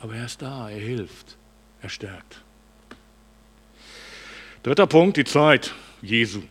Aber 0.00 0.14
er 0.14 0.26
ist 0.26 0.40
da, 0.40 0.70
er 0.70 0.80
hilft, 0.80 1.36
er 1.82 1.88
stärkt. 1.88 2.42
Dritter 4.62 4.86
Punkt, 4.86 5.16
die 5.16 5.24
Zeit 5.24 5.74
Jesu. 6.00 6.42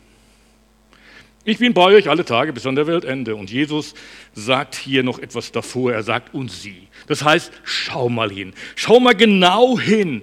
Ich 1.43 1.57
bin 1.57 1.73
bei 1.73 1.85
euch 1.85 2.07
alle 2.07 2.23
Tage 2.23 2.53
bis 2.53 2.67
an 2.67 2.75
der 2.75 2.85
Weltende. 2.85 3.35
Und 3.35 3.49
Jesus 3.49 3.95
sagt 4.33 4.75
hier 4.75 5.01
noch 5.01 5.17
etwas 5.17 5.51
davor. 5.51 5.91
Er 5.93 6.03
sagt 6.03 6.33
uns 6.35 6.61
sie. 6.61 6.87
Das 7.07 7.23
heißt, 7.23 7.51
schau 7.63 8.09
mal 8.09 8.29
hin. 8.29 8.53
Schau 8.75 8.99
mal 8.99 9.15
genau 9.15 9.79
hin. 9.79 10.21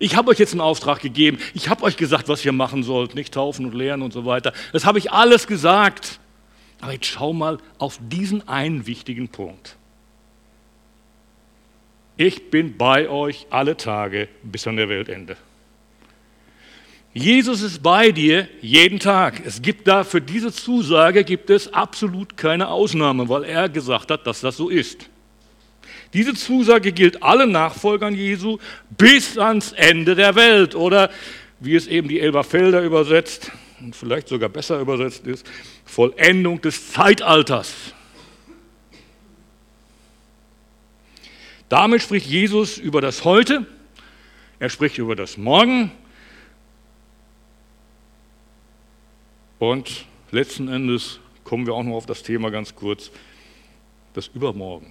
Ich 0.00 0.16
habe 0.16 0.30
euch 0.30 0.38
jetzt 0.38 0.52
einen 0.52 0.62
Auftrag 0.62 1.00
gegeben. 1.00 1.38
Ich 1.54 1.68
habe 1.68 1.84
euch 1.84 1.96
gesagt, 1.96 2.28
was 2.28 2.44
ihr 2.44 2.52
machen 2.52 2.82
sollt. 2.82 3.14
Nicht 3.14 3.34
taufen 3.34 3.66
und 3.66 3.74
lehren 3.74 4.02
und 4.02 4.12
so 4.12 4.24
weiter. 4.24 4.52
Das 4.72 4.86
habe 4.86 4.98
ich 4.98 5.12
alles 5.12 5.46
gesagt. 5.46 6.18
Aber 6.80 6.92
jetzt 6.94 7.06
schau 7.06 7.32
mal 7.32 7.58
auf 7.78 8.00
diesen 8.00 8.48
einen 8.48 8.86
wichtigen 8.86 9.28
Punkt. 9.28 9.76
Ich 12.20 12.50
bin 12.50 12.76
bei 12.76 13.08
euch 13.08 13.46
alle 13.48 13.78
Tage 13.78 14.28
bis 14.42 14.66
an 14.66 14.76
der 14.76 14.90
Weltende. 14.90 15.38
Jesus 17.14 17.62
ist 17.62 17.82
bei 17.82 18.12
dir 18.12 18.46
jeden 18.60 18.98
Tag. 18.98 19.40
Es 19.46 19.62
gibt 19.62 19.88
da 19.88 20.04
für 20.04 20.20
diese 20.20 20.52
Zusage 20.52 21.24
gibt 21.24 21.48
es 21.48 21.72
absolut 21.72 22.36
keine 22.36 22.68
Ausnahme, 22.68 23.30
weil 23.30 23.44
er 23.44 23.70
gesagt 23.70 24.10
hat, 24.10 24.26
dass 24.26 24.42
das 24.42 24.58
so 24.58 24.68
ist. 24.68 25.08
Diese 26.12 26.34
Zusage 26.34 26.92
gilt 26.92 27.22
allen 27.22 27.52
Nachfolgern 27.52 28.14
Jesu 28.14 28.58
bis 28.98 29.38
ans 29.38 29.72
Ende 29.72 30.14
der 30.14 30.34
Welt 30.34 30.74
oder 30.74 31.08
wie 31.58 31.74
es 31.74 31.86
eben 31.86 32.08
die 32.08 32.20
Elberfelder 32.20 32.82
übersetzt 32.82 33.50
und 33.80 33.96
vielleicht 33.96 34.28
sogar 34.28 34.50
besser 34.50 34.78
übersetzt 34.78 35.26
ist, 35.26 35.50
Vollendung 35.86 36.60
des 36.60 36.92
Zeitalters. 36.92 37.94
Damit 41.70 42.02
spricht 42.02 42.26
Jesus 42.26 42.76
über 42.76 43.00
das 43.00 43.24
Heute, 43.24 43.66
er 44.58 44.68
spricht 44.68 44.98
über 44.98 45.16
das 45.16 45.38
Morgen 45.38 45.90
Und 49.60 50.06
letzten 50.30 50.68
Endes 50.68 51.20
kommen 51.44 51.66
wir 51.66 51.74
auch 51.74 51.82
noch 51.82 51.94
auf 51.94 52.06
das 52.06 52.22
Thema 52.22 52.50
ganz 52.50 52.74
kurz, 52.74 53.10
das 54.14 54.26
Übermorgen. 54.28 54.90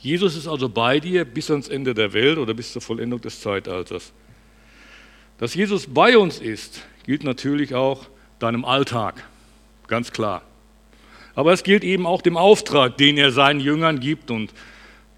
Jesus 0.00 0.36
ist 0.36 0.48
also 0.48 0.68
bei 0.68 0.98
dir 0.98 1.24
bis 1.24 1.48
ans 1.48 1.68
Ende 1.68 1.94
der 1.94 2.12
Welt 2.12 2.38
oder 2.38 2.54
bis 2.54 2.72
zur 2.72 2.82
Vollendung 2.82 3.20
des 3.20 3.40
Zeitalters. 3.40 4.12
Dass 5.38 5.54
Jesus 5.54 5.86
bei 5.86 6.18
uns 6.18 6.40
ist, 6.40 6.82
gilt 7.06 7.22
natürlich 7.22 7.72
auch 7.72 8.06
deinem 8.40 8.64
Alltag, 8.64 9.22
ganz 9.86 10.10
klar. 10.10 10.42
Aber 11.36 11.52
es 11.52 11.62
gilt 11.62 11.84
eben 11.84 12.06
auch 12.06 12.22
dem 12.22 12.36
Auftrag, 12.36 12.96
den 12.96 13.16
er 13.16 13.30
seinen 13.30 13.60
Jüngern 13.60 14.00
gibt. 14.00 14.32
Und 14.32 14.52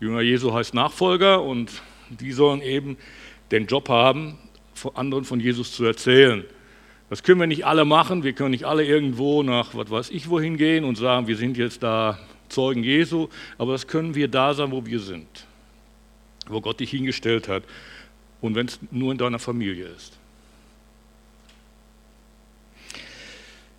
Jünger 0.03 0.21
Jesu 0.21 0.53
heißt 0.53 0.75
Nachfolger 0.75 1.45
und 1.45 1.71
die 2.11 2.33
sollen 2.33 2.61
eben 2.61 2.97
den 3.53 3.67
Job 3.67 3.89
haben, 3.89 4.37
anderen 4.95 5.25
von 5.25 5.39
Jesus 5.39 5.71
zu 5.71 5.85
erzählen. 5.85 6.45
Das 7.09 7.23
können 7.23 7.39
wir 7.39 7.47
nicht 7.47 7.65
alle 7.67 7.85
machen. 7.85 8.25
Wir 8.25 8.33
können 8.33 8.51
nicht 8.51 8.65
alle 8.65 8.85
irgendwo 8.85 9.45
nach, 9.45 9.77
was 9.77 9.91
weiß 9.93 10.11
ich, 10.11 10.29
wohin 10.29 10.57
gehen 10.57 10.83
und 10.83 10.97
sagen, 10.97 11.29
wir 11.29 11.37
sind 11.37 11.57
jetzt 11.57 11.85
da 11.85 12.19
Zeugen 12.49 12.83
Jesu. 12.83 13.29
Aber 13.59 13.73
das 13.73 13.87
können 13.87 14.17
wir 14.17 14.27
da 14.27 14.55
sein, 14.55 14.73
wo 14.73 14.85
wir 14.85 14.99
sind. 14.99 15.29
Wo 16.49 16.61
Gott 16.61 16.81
dich 16.81 16.91
hingestellt 16.91 17.47
hat. 17.47 17.63
Und 18.41 18.57
wenn 18.57 18.67
es 18.67 18.81
nur 18.91 19.13
in 19.13 19.19
deiner 19.19 19.39
Familie 19.39 19.87
ist. 19.87 20.19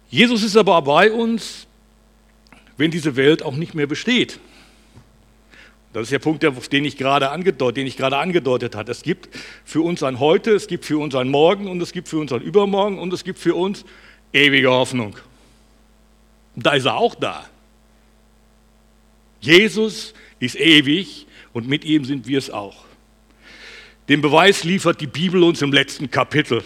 Jesus 0.09 0.41
ist 0.41 0.55
aber 0.55 0.81
bei 0.83 1.11
uns, 1.11 1.67
wenn 2.77 2.91
diese 2.91 3.17
Welt 3.17 3.43
auch 3.43 3.57
nicht 3.57 3.75
mehr 3.75 3.87
besteht. 3.87 4.39
Das 5.93 6.03
ist 6.03 6.11
der 6.11 6.19
Punkt, 6.19 6.43
den 6.43 6.85
ich 6.85 6.97
gerade 6.97 7.29
angedeutet, 7.29 7.77
den 7.77 7.87
ich 7.87 7.97
gerade 7.97 8.17
angedeutet 8.17 8.75
habe. 8.75 8.91
Es 8.91 9.03
gibt 9.03 9.29
für 9.63 9.81
uns 9.81 10.01
ein 10.01 10.19
Heute, 10.19 10.51
es 10.51 10.65
gibt 10.65 10.85
für 10.85 10.97
uns 10.97 11.13
ein 11.13 11.29
Morgen 11.29 11.67
und 11.67 11.79
es 11.81 11.91
gibt 11.91 12.09
für 12.09 12.17
uns 12.17 12.33
ein 12.33 12.41
Übermorgen 12.41 12.97
und 12.97 13.13
es 13.13 13.23
gibt 13.23 13.37
für 13.37 13.53
uns 13.53 13.85
ewige 14.33 14.71
Hoffnung. 14.71 15.15
Da 16.55 16.73
ist 16.73 16.85
er 16.85 16.95
auch 16.95 17.13
da. 17.13 17.47
Jesus 19.39 20.15
ist 20.39 20.55
ewig 20.55 21.27
und 21.53 21.67
mit 21.67 21.85
ihm 21.85 22.05
sind 22.05 22.27
wir 22.27 22.39
es 22.39 22.49
auch. 22.49 22.85
Den 24.09 24.21
Beweis 24.21 24.63
liefert 24.63 24.99
die 24.99 25.07
Bibel 25.07 25.43
uns 25.43 25.61
im 25.61 25.71
letzten 25.71 26.09
Kapitel. 26.09 26.63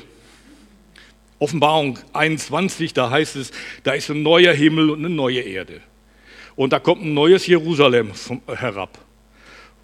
Offenbarung 1.38 2.00
21, 2.14 2.94
da 2.94 3.10
heißt 3.10 3.36
es, 3.36 3.52
da 3.84 3.92
ist 3.92 4.10
ein 4.10 4.24
neuer 4.24 4.54
Himmel 4.54 4.90
und 4.90 5.00
eine 5.00 5.14
neue 5.14 5.42
Erde. 5.42 5.82
Und 6.56 6.72
da 6.72 6.80
kommt 6.80 7.04
ein 7.04 7.14
neues 7.14 7.46
Jerusalem 7.46 8.14
herab. 8.48 8.98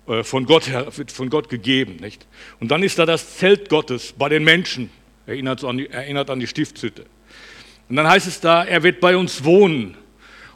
Äh, 0.07 0.23
von 0.23 0.45
Gott, 0.45 0.69
von 1.07 1.29
Gott 1.29 1.49
gegeben. 1.49 1.97
Nicht? 1.97 2.27
Und 2.59 2.71
dann 2.71 2.83
ist 2.83 2.99
da 2.99 3.05
das 3.05 3.37
Zelt 3.37 3.69
Gottes 3.69 4.13
bei 4.17 4.29
den 4.29 4.43
Menschen, 4.43 4.89
erinnert 5.25 5.63
an 5.63 5.77
die, 5.77 5.89
erinnert 5.89 6.29
an 6.29 6.39
die 6.39 6.47
Stiftshütte. 6.47 7.05
Und 7.89 7.95
dann 7.95 8.07
heißt 8.07 8.27
es 8.27 8.39
da, 8.41 8.63
er 8.63 8.83
wird 8.83 8.99
bei 8.99 9.15
uns 9.15 9.43
wohnen. 9.43 9.95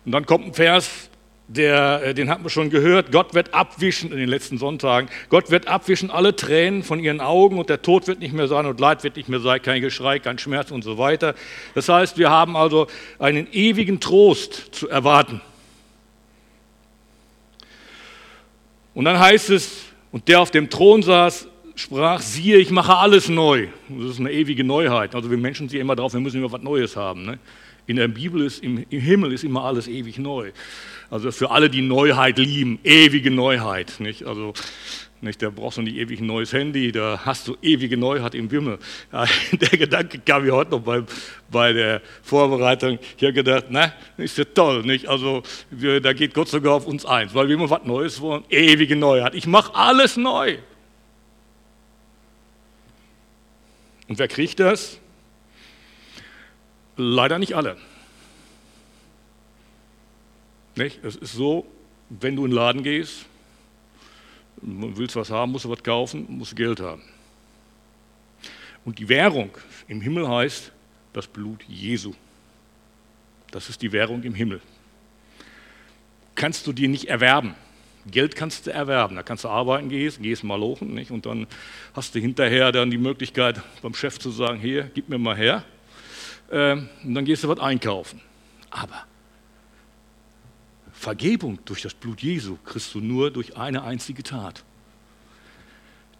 Und 0.06 0.12
dann 0.12 0.26
kommt 0.26 0.48
ein 0.48 0.54
Vers, 0.54 1.10
der, 1.48 2.04
äh, 2.04 2.14
den 2.14 2.30
hat 2.30 2.42
man 2.42 2.50
schon 2.50 2.70
gehört, 2.70 3.14
Gott 3.14 3.34
wird 3.34 3.54
abwischen 3.54 4.12
in 4.12 4.18
den 4.18 4.28
letzten 4.28 4.58
Sonntagen, 4.58 5.10
Gott 5.30 5.50
wird 5.50 5.68
abwischen 5.68 6.12
alle 6.12 6.36
Tränen 6.36 6.84
von 6.84 7.00
ihren 7.00 7.22
Augen 7.22 7.58
und 7.58 7.70
der 7.70 7.82
Tod 7.82 8.06
wird 8.08 8.20
nicht 8.20 8.34
mehr 8.34 8.50
sein 8.50 8.66
und 8.66 8.82
Leid 8.82 9.06
wird 9.06 9.16
nicht 9.16 9.30
mehr 9.30 9.40
sein, 9.40 9.62
kein 9.62 9.82
Geschrei, 9.82 10.20
kein 10.20 10.40
Schmerz 10.40 10.72
und 10.72 10.84
so 10.84 10.98
weiter. 10.98 11.36
Das 11.74 11.88
heißt, 11.88 12.18
wir 12.18 12.30
haben 12.30 12.58
also 12.58 12.88
einen 13.18 13.48
ewigen 13.54 14.02
Trost 14.02 14.76
zu 14.76 14.90
erwarten. 14.90 15.40
Und 18.98 19.06
dann 19.06 19.20
heißt 19.20 19.52
es, 19.52 19.84
und 20.12 20.28
der 20.28 20.42
auf 20.42 20.50
dem 20.50 20.72
Thron 20.72 21.04
saß, 21.04 21.48
sprach, 21.76 22.20
siehe, 22.20 22.58
ich 22.58 22.72
mache 22.72 22.96
alles 22.96 23.30
neu. 23.30 23.68
Das 23.90 24.10
ist 24.10 24.20
eine 24.20 24.32
ewige 24.32 24.64
Neuheit. 24.64 25.14
Also 25.14 25.30
wir 25.30 25.38
Menschen 25.38 25.70
sind 25.70 25.80
immer 25.80 25.96
drauf, 25.96 26.14
wir 26.14 26.20
müssen 26.20 26.38
immer 26.38 26.52
was 26.52 26.64
Neues 26.64 26.96
haben. 26.96 27.24
Ne? 27.24 27.38
In 27.86 27.98
der 27.98 28.08
Bibel 28.08 28.42
ist, 28.42 28.64
im, 28.64 28.84
im, 28.90 29.00
Himmel 29.00 29.34
ist 29.34 29.44
immer 29.44 29.66
alles 29.66 29.88
ewig 29.88 30.18
neu. 30.18 30.52
Also 31.12 31.32
für 31.32 31.52
alle, 31.52 31.70
die 31.70 31.84
Neuheit 31.84 32.40
lieben, 32.40 32.80
ewige 32.84 33.30
Neuheit. 33.30 34.00
Nicht? 34.00 34.24
Also 34.24 34.54
nicht, 35.20 35.42
da 35.42 35.50
brauchst 35.50 35.78
du 35.78 35.82
nicht 35.82 35.96
ewig 35.96 36.20
ein 36.20 36.28
neues 36.28 36.54
Handy, 36.54 36.92
da 36.92 37.22
hast 37.26 37.48
du 37.48 37.58
ewige 37.62 37.98
Neuheit 37.98 38.36
im 38.36 38.52
Wimmel. 38.52 38.78
Ja, 39.12 39.26
der 39.52 39.70
Gedanke 39.70 40.20
kam 40.20 40.44
mir 40.44 40.54
heute 40.54 40.72
noch 40.72 40.82
bei, 40.82 41.04
bei 41.50 41.74
der 41.74 42.02
Vorbereitung. 42.22 43.00
Ich 43.18 43.24
habe 43.24 43.34
gedacht, 43.34 43.66
na, 43.70 43.94
ist 44.18 44.38
ja 44.38 44.44
toll, 44.44 44.84
nicht? 44.84 45.08
Also 45.08 45.42
wir, 45.72 46.02
da 46.02 46.14
geht 46.14 46.34
Gott 46.34 46.50
sogar 46.50 46.74
auf 46.76 46.86
uns 46.86 47.06
eins, 47.06 47.34
weil 47.34 47.48
wir 47.48 47.56
immer 47.56 47.70
was 47.70 47.84
Neues 47.84 48.22
wollen, 48.22 48.44
ewige 48.50 48.96
Neuheit. 48.96 49.34
Ich 49.34 49.48
mache 49.48 49.74
alles 49.74 50.18
neu. 50.18 50.58
Und 54.08 54.20
wer 54.20 54.28
kriegt 54.28 54.60
das? 54.60 55.00
Leider 56.96 57.40
nicht 57.40 57.56
alle. 57.56 57.78
Nicht? 60.76 61.04
Es 61.04 61.16
ist 61.16 61.34
so, 61.34 61.66
wenn 62.10 62.36
du 62.36 62.46
in 62.46 62.52
den 62.52 62.56
Laden 62.56 62.84
gehst, 62.84 63.27
willst 64.62 65.16
was 65.16 65.30
haben, 65.30 65.52
musst 65.52 65.66
du 65.66 65.70
was 65.70 65.84
kaufen, 65.84 66.26
musst 66.30 66.56
Geld 66.56 66.80
haben. 66.80 67.04
Und 68.86 69.00
die 69.00 69.10
Währung 69.10 69.52
im 69.88 70.02
Himmel 70.02 70.28
heißt 70.28 70.72
das 71.14 71.28
Blut 71.28 71.64
Jesu. 71.68 72.14
Das 73.52 73.70
ist 73.70 73.82
die 73.82 73.92
Währung 73.92 74.24
im 74.24 74.34
Himmel. 74.34 74.62
Kannst 76.36 76.68
du 76.68 76.74
dir 76.74 76.88
nicht 76.88 77.10
erwerben. 77.10 77.56
Geld 78.10 78.36
kannst 78.36 78.68
du 78.68 78.72
erwerben. 78.72 79.16
Da 79.16 79.24
kannst 79.24 79.44
du 79.44 79.50
arbeiten 79.50 79.90
gehen, 79.90 80.14
gehst 80.22 80.44
mal 80.44 80.60
lochen, 80.60 80.94
nicht? 80.94 81.12
und 81.12 81.26
dann 81.26 81.48
hast 81.94 82.16
du 82.16 82.20
hinterher 82.20 82.72
dann 82.72 82.90
die 82.90 82.98
Möglichkeit, 82.98 83.62
beim 83.82 83.94
Chef 83.94 84.20
zu 84.20 84.32
sagen: 84.32 84.60
Hier, 84.60 84.90
gib 84.94 85.10
mir 85.10 85.18
mal 85.18 85.36
her. 85.36 85.64
Ähm, 86.52 86.90
und 87.04 87.16
dann 87.16 87.26
gehst 87.26 87.44
du 87.44 87.50
was 87.50 87.60
einkaufen. 87.60 88.22
Aber 88.70 89.06
Vergebung 90.98 91.60
durch 91.66 91.84
das 91.84 91.94
Blut 91.94 92.22
Jesu 92.22 92.58
kriegst 92.66 92.94
du 92.96 93.00
nur 93.00 93.30
durch 93.30 93.56
eine 93.56 93.84
einzige 93.84 94.24
Tat. 94.24 94.64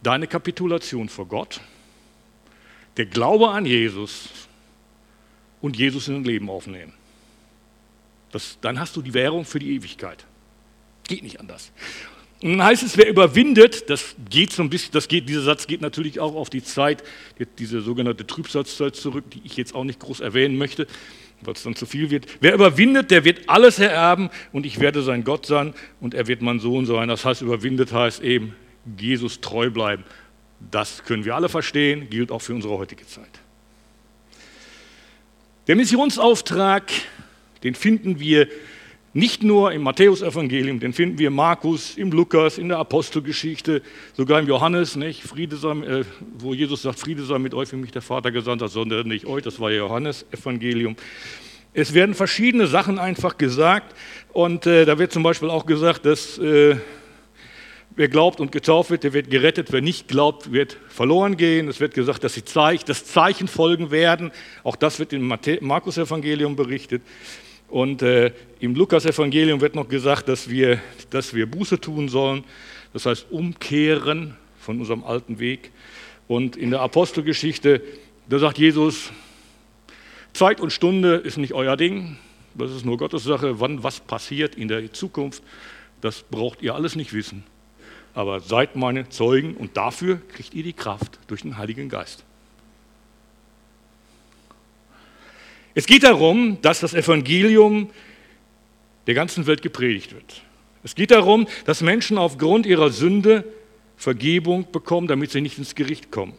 Deine 0.04 0.28
Kapitulation 0.28 1.08
vor 1.08 1.26
Gott, 1.26 1.60
der 2.96 3.06
Glaube 3.06 3.50
an 3.50 3.66
Jesus 3.66 4.28
und 5.60 5.76
Jesus 5.76 6.06
in 6.06 6.14
dein 6.14 6.24
Leben 6.24 6.48
aufnehmen. 6.48 6.92
Das, 8.30 8.58
dann 8.60 8.78
hast 8.78 8.94
du 8.94 9.02
die 9.02 9.14
Währung 9.14 9.44
für 9.44 9.58
die 9.58 9.74
Ewigkeit. 9.74 10.24
Geht 11.08 11.24
nicht 11.24 11.40
anders. 11.40 11.72
Und 12.40 12.50
dann 12.50 12.62
heißt 12.62 12.84
es, 12.84 12.96
wer 12.96 13.08
überwindet, 13.08 13.90
das 13.90 14.14
geht 14.30 14.52
so 14.52 14.62
ein 14.62 14.70
bisschen, 14.70 14.92
das 14.92 15.08
geht, 15.08 15.28
dieser 15.28 15.42
Satz 15.42 15.66
geht 15.66 15.80
natürlich 15.80 16.20
auch 16.20 16.36
auf 16.36 16.50
die 16.50 16.62
Zeit, 16.62 17.02
diese 17.58 17.80
sogenannte 17.80 18.28
Trübsalzeit 18.28 18.94
zurück, 18.94 19.24
die 19.32 19.40
ich 19.42 19.56
jetzt 19.56 19.74
auch 19.74 19.82
nicht 19.82 19.98
groß 19.98 20.20
erwähnen 20.20 20.56
möchte 20.56 20.86
weil 21.42 21.54
es 21.54 21.62
dann 21.62 21.76
zu 21.76 21.86
viel 21.86 22.10
wird. 22.10 22.26
Wer 22.40 22.54
überwindet, 22.54 23.10
der 23.10 23.24
wird 23.24 23.48
alles 23.48 23.78
ererben 23.78 24.30
und 24.52 24.66
ich 24.66 24.80
werde 24.80 25.02
sein 25.02 25.24
Gott 25.24 25.46
sein 25.46 25.74
und 26.00 26.14
er 26.14 26.26
wird 26.26 26.42
mein 26.42 26.58
Sohn 26.58 26.86
sein. 26.86 27.08
Das 27.08 27.24
heißt, 27.24 27.42
überwindet 27.42 27.92
heißt 27.92 28.22
eben 28.22 28.54
Jesus 28.98 29.40
treu 29.40 29.70
bleiben. 29.70 30.04
Das 30.70 31.04
können 31.04 31.24
wir 31.24 31.36
alle 31.36 31.48
verstehen, 31.48 32.10
gilt 32.10 32.32
auch 32.32 32.42
für 32.42 32.54
unsere 32.54 32.76
heutige 32.76 33.06
Zeit. 33.06 33.30
Der 35.66 35.76
Missionsauftrag 35.76 36.90
Den 37.62 37.74
finden 37.74 38.20
wir 38.20 38.48
nicht 39.12 39.42
nur 39.42 39.72
im 39.72 39.82
Matthäusevangelium, 39.82 40.80
den 40.80 40.92
finden 40.92 41.18
wir 41.18 41.30
Markus, 41.30 41.96
im 41.96 42.10
Lukas, 42.10 42.58
in 42.58 42.68
der 42.68 42.78
Apostelgeschichte, 42.78 43.82
sogar 44.14 44.40
im 44.40 44.46
Johannes, 44.46 44.96
nicht? 44.96 45.22
Friede 45.22 45.56
sei, 45.56 45.70
äh, 45.70 46.04
wo 46.38 46.52
Jesus 46.52 46.82
sagt, 46.82 46.98
Friede 46.98 47.24
sei 47.24 47.38
mit 47.38 47.54
euch, 47.54 47.72
wie 47.72 47.76
mich 47.76 47.90
der 47.90 48.02
Vater 48.02 48.30
gesandt 48.30 48.62
hat, 48.62 48.70
sondern 48.70 49.08
nicht 49.08 49.26
euch, 49.26 49.42
das 49.42 49.58
war 49.60 49.70
ja 49.70 49.78
Johannes-Evangelium. 49.78 50.96
Es 51.72 51.94
werden 51.94 52.14
verschiedene 52.14 52.66
Sachen 52.66 52.98
einfach 52.98 53.38
gesagt 53.38 53.94
und 54.32 54.66
äh, 54.66 54.84
da 54.84 54.98
wird 54.98 55.12
zum 55.12 55.22
Beispiel 55.22 55.48
auch 55.48 55.64
gesagt, 55.64 56.04
dass 56.04 56.38
äh, 56.38 56.76
wer 57.98 58.08
glaubt 58.08 58.40
und 58.40 58.52
getauft 58.52 58.90
wird, 58.90 59.04
der 59.04 59.12
wird 59.12 59.30
gerettet, 59.30 59.72
wer 59.72 59.80
nicht 59.80 60.08
glaubt, 60.08 60.52
wird 60.52 60.76
verloren 60.88 61.36
gehen. 61.36 61.68
Es 61.68 61.80
wird 61.80 61.94
gesagt, 61.94 62.24
dass 62.24 62.34
sie 62.34 62.44
Zeichen, 62.44 62.84
das 62.86 63.04
Zeichen 63.04 63.48
folgen 63.48 63.90
werden. 63.90 64.30
Auch 64.62 64.76
das 64.76 64.98
wird 64.98 65.12
im 65.12 65.26
Markus-Evangelium 65.26 66.56
berichtet. 66.56 67.02
Und 67.68 68.02
äh, 68.02 68.32
im 68.60 68.74
Lukas-Evangelium 68.74 69.60
wird 69.60 69.74
noch 69.74 69.88
gesagt, 69.88 70.28
dass 70.28 70.48
wir, 70.48 70.80
dass 71.10 71.34
wir 71.34 71.46
Buße 71.46 71.80
tun 71.80 72.08
sollen, 72.08 72.44
das 72.92 73.04
heißt 73.06 73.26
umkehren 73.30 74.36
von 74.58 74.80
unserem 74.80 75.04
alten 75.04 75.38
Weg. 75.38 75.70
Und 76.26 76.56
in 76.56 76.70
der 76.70 76.80
Apostelgeschichte, 76.80 77.82
da 78.28 78.38
sagt 78.38 78.58
Jesus, 78.58 79.12
Zeit 80.32 80.60
und 80.60 80.72
Stunde 80.72 81.16
ist 81.16 81.36
nicht 81.36 81.52
euer 81.52 81.76
Ding, 81.76 82.16
das 82.54 82.70
ist 82.70 82.84
nur 82.84 82.96
Gottes 82.96 83.24
Sache. 83.24 83.60
Wann 83.60 83.82
was 83.82 84.00
passiert 84.00 84.54
in 84.54 84.68
der 84.68 84.92
Zukunft, 84.92 85.42
das 86.00 86.22
braucht 86.22 86.62
ihr 86.62 86.74
alles 86.74 86.96
nicht 86.96 87.12
wissen. 87.12 87.44
Aber 88.14 88.40
seid 88.40 88.76
meine 88.76 89.08
Zeugen 89.10 89.54
und 89.54 89.76
dafür 89.76 90.20
kriegt 90.28 90.54
ihr 90.54 90.62
die 90.62 90.72
Kraft 90.72 91.18
durch 91.28 91.42
den 91.42 91.58
Heiligen 91.58 91.88
Geist. 91.88 92.24
Es 95.78 95.86
geht 95.86 96.02
darum, 96.02 96.58
dass 96.60 96.80
das 96.80 96.92
Evangelium 96.92 97.88
der 99.06 99.14
ganzen 99.14 99.46
Welt 99.46 99.62
gepredigt 99.62 100.12
wird. 100.12 100.42
Es 100.82 100.96
geht 100.96 101.12
darum, 101.12 101.46
dass 101.66 101.82
Menschen 101.82 102.18
aufgrund 102.18 102.66
ihrer 102.66 102.90
Sünde 102.90 103.44
Vergebung 103.96 104.72
bekommen, 104.72 105.06
damit 105.06 105.30
sie 105.30 105.40
nicht 105.40 105.56
ins 105.56 105.76
Gericht 105.76 106.10
kommen. 106.10 106.32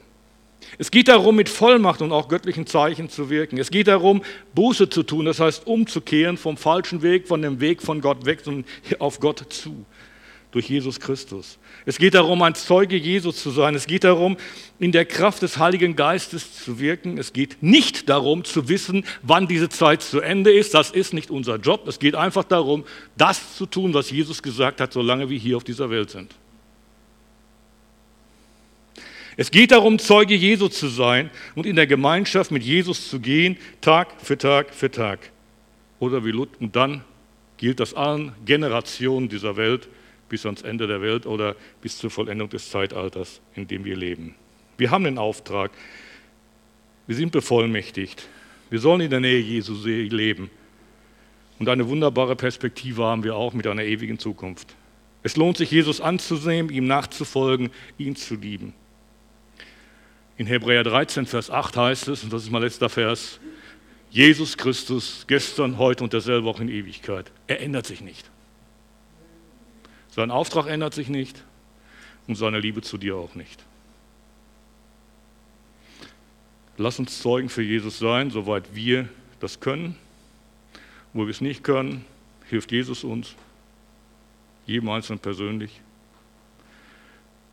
Es 0.78 0.91
geht 0.91 1.08
darum, 1.08 1.38
mit 1.38 1.47
Vollmacht 1.47 2.02
und 2.02 2.12
auch 2.12 2.28
göttlichen 2.28 2.67
Zeichen 2.67 3.08
zu 3.08 3.30
wirken. 3.30 3.58
Es 3.58 3.71
geht 3.71 3.88
darum, 3.88 4.23
Buße 4.56 4.89
zu 4.89 5.04
tun, 5.04 5.23
das 5.23 5.39
heißt 5.39 5.65
umzukehren 5.65 6.36
vom 6.36 6.58
falschen 6.58 7.02
Weg, 7.02 7.25
von 7.25 7.41
dem 7.41 7.62
Weg 7.62 7.82
von 7.82 8.02
Gott 8.02 8.25
weg, 8.25 8.41
sondern 8.43 8.65
auf 8.99 9.21
Gott 9.21 9.45
zu 9.47 9.86
durch 10.51 10.69
Jesus 10.69 10.99
Christus. 10.99 11.59
Es 11.85 11.97
geht 11.97 12.15
darum, 12.15 12.41
ein 12.41 12.55
Zeuge 12.55 12.95
Jesus 12.95 13.41
zu 13.41 13.51
sein. 13.51 13.75
Es 13.75 13.85
geht 13.85 14.03
darum, 14.03 14.38
in 14.79 14.91
der 14.91 15.05
Kraft 15.05 15.41
des 15.43 15.57
Heiligen 15.57 15.95
Geistes 15.95 16.63
zu 16.63 16.79
wirken. 16.79 17.17
Es 17.17 17.33
geht 17.33 17.62
nicht 17.62 18.09
darum, 18.09 18.43
zu 18.43 18.67
wissen, 18.67 19.05
wann 19.21 19.47
diese 19.47 19.69
Zeit 19.69 20.01
zu 20.01 20.21
Ende 20.21 20.51
ist. 20.51 20.73
Das 20.73 20.89
ist 20.89 21.13
nicht 21.13 21.29
unser 21.29 21.57
Job. 21.57 21.88
Es 21.88 21.99
geht 21.99 22.15
einfach 22.15 22.43
darum, 22.43 22.83
das 23.15 23.55
zu 23.55 23.67
tun, 23.67 23.93
was 23.93 24.09
Jesus 24.09 24.41
gesagt 24.41 24.81
hat, 24.81 24.91
solange 24.91 25.29
wir 25.29 25.38
hier 25.38 25.57
auf 25.57 25.63
dieser 25.63 25.89
Welt 25.89 26.09
sind. 26.09 26.33
Es 29.38 29.51
geht 29.51 29.71
darum, 29.71 29.99
Zeuge 29.99 30.35
Jesu 30.35 30.67
zu 30.67 30.88
sein 30.88 31.29
und 31.55 31.65
in 31.65 31.75
der 31.75 31.88
Gemeinschaft 31.88 32.51
mit 32.51 32.63
Jesus 32.63 33.09
zu 33.09 33.19
gehen, 33.19 33.57
Tag 33.79 34.09
für 34.21 34.38
Tag 34.38 34.73
für 34.73 34.91
Tag. 34.91 35.31
Oder 35.99 36.25
wie 36.25 36.31
Lut, 36.31 36.49
und 36.59 36.75
dann 36.75 37.03
gilt 37.55 37.79
das 37.79 37.93
allen 37.93 38.33
Generationen 38.45 39.29
dieser 39.29 39.55
Welt 39.55 39.88
bis 40.29 40.45
ans 40.45 40.61
Ende 40.61 40.87
der 40.87 41.01
Welt 41.01 41.25
oder 41.25 41.55
bis 41.81 41.97
zur 41.97 42.09
Vollendung 42.09 42.49
des 42.49 42.69
Zeitalters, 42.69 43.41
in 43.55 43.67
dem 43.67 43.83
wir 43.83 43.97
leben. 43.97 44.35
Wir 44.77 44.91
haben 44.91 45.03
den 45.03 45.17
Auftrag, 45.17 45.71
wir 47.07 47.15
sind 47.15 47.31
bevollmächtigt, 47.31 48.27
wir 48.69 48.79
sollen 48.79 49.01
in 49.01 49.09
der 49.09 49.19
Nähe 49.19 49.39
Jesu 49.39 49.73
leben. 49.83 50.49
Und 51.57 51.67
eine 51.67 51.89
wunderbare 51.89 52.35
Perspektive 52.35 53.03
haben 53.03 53.23
wir 53.23 53.35
auch 53.35 53.53
mit 53.53 53.67
einer 53.67 53.83
ewigen 53.83 54.17
Zukunft. 54.17 54.75
Es 55.23 55.35
lohnt 55.35 55.57
sich, 55.57 55.71
Jesus 55.71 55.99
anzunehmen, 55.99 56.71
ihm 56.71 56.87
nachzufolgen, 56.87 57.71
ihn 57.97 58.15
zu 58.15 58.35
lieben. 58.35 58.73
In 60.37 60.47
Hebräer 60.47 60.85
13, 60.85 61.25
Vers 61.25 61.49
8 61.49 61.75
heißt 61.75 62.07
es, 62.07 62.23
und 62.23 62.31
das 62.31 62.43
ist 62.43 62.51
mein 62.51 62.61
letzter 62.61 62.87
Vers, 62.87 63.41
Jesus 64.09 64.55
Christus, 64.55 65.25
gestern, 65.27 65.77
heute 65.77 66.03
und 66.03 66.13
derselbe 66.13 66.47
auch 66.47 66.61
in 66.61 66.69
Ewigkeit. 66.69 67.31
Er 67.47 67.61
ändert 67.61 67.85
sich 67.85 67.99
nicht. 68.01 68.29
Sein 70.19 70.32
Auftrag 70.32 70.67
ändert 70.67 70.93
sich 70.93 71.08
nicht 71.08 71.45
und 72.27 72.36
seine 72.36 72.60
Liebe 72.60 72.82
zu 72.82 72.97
dir 72.97 73.15
auch 73.15 73.36
nicht. 73.36 73.63
Lass 76.75 76.99
uns 76.99 77.21
Zeugen 77.21 77.47
für 77.47 77.62
Jesus 77.62 77.99
sein, 77.99 78.29
soweit 78.29 78.75
wir 78.75 79.08
das 79.39 79.62
können. 79.62 79.95
Wo 81.13 81.21
wir 81.21 81.29
es 81.29 81.39
nicht 81.39 81.63
können, 81.63 82.03
hilft 82.49 82.73
Jesus 82.73 83.05
uns, 83.05 83.34
jedem 84.65 84.89
Einzelnen 84.89 85.19
persönlich. 85.19 85.79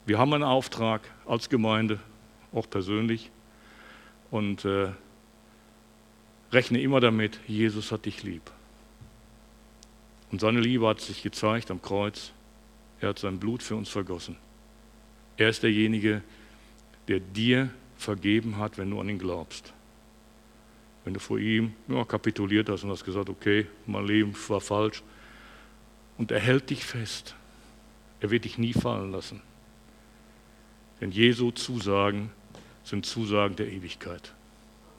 Wir 0.05 0.19
haben 0.19 0.35
einen 0.35 0.43
Auftrag 0.43 1.03
als 1.25 1.49
Gemeinde, 1.49 2.01
auch 2.53 2.69
persönlich, 2.69 3.31
und 4.33 4.65
äh, 4.65 4.89
rechne 6.51 6.81
immer 6.81 6.99
damit, 6.99 7.39
Jesus 7.47 7.93
hat 7.93 8.07
dich 8.07 8.25
lieb. 8.25 8.51
Und 10.33 10.41
seine 10.41 10.59
Liebe 10.59 10.89
hat 10.89 11.01
sich 11.01 11.23
gezeigt 11.23 11.71
am 11.71 11.81
Kreuz. 11.81 12.33
Er 13.01 13.11
hat 13.11 13.19
sein 13.19 13.39
Blut 13.39 13.63
für 13.63 13.77
uns 13.77 13.89
vergossen. 13.89 14.37
Er 15.37 15.51
ist 15.51 15.63
derjenige, 15.63 16.23
der 17.09 17.21
dir 17.21 17.71
vergeben 17.97 18.59
hat, 18.59 18.79
wenn 18.79 18.91
du 18.91 19.01
an 19.01 19.09
ihn 19.09 19.19
glaubst. 19.19 19.73
Wenn 21.05 21.15
du 21.15 21.21
vor 21.21 21.39
ihm 21.39 21.75
ja, 21.89 22.05
kapituliert 22.05 22.69
hast 22.69 22.85
und 22.85 22.91
hast 22.91 23.05
gesagt, 23.05 23.29
okay, 23.29 23.67
mein 23.87 24.07
Leben 24.07 24.35
war 24.49 24.61
falsch. 24.61 25.03
Und 26.19 26.31
er 26.33 26.41
hält 26.41 26.71
dich 26.71 26.85
fest. 26.85 27.35
Er 28.21 28.31
wird 28.31 28.45
dich 28.45 28.59
nie 28.59 28.73
fallen 28.73 29.13
lassen. 29.13 29.43
Denn 31.01 31.11
Jesu 31.11 31.51
Zusagen 31.51 32.31
sind 32.83 33.05
Zusagen 33.05 33.57
der 33.57 33.71
Ewigkeit. 33.71 34.33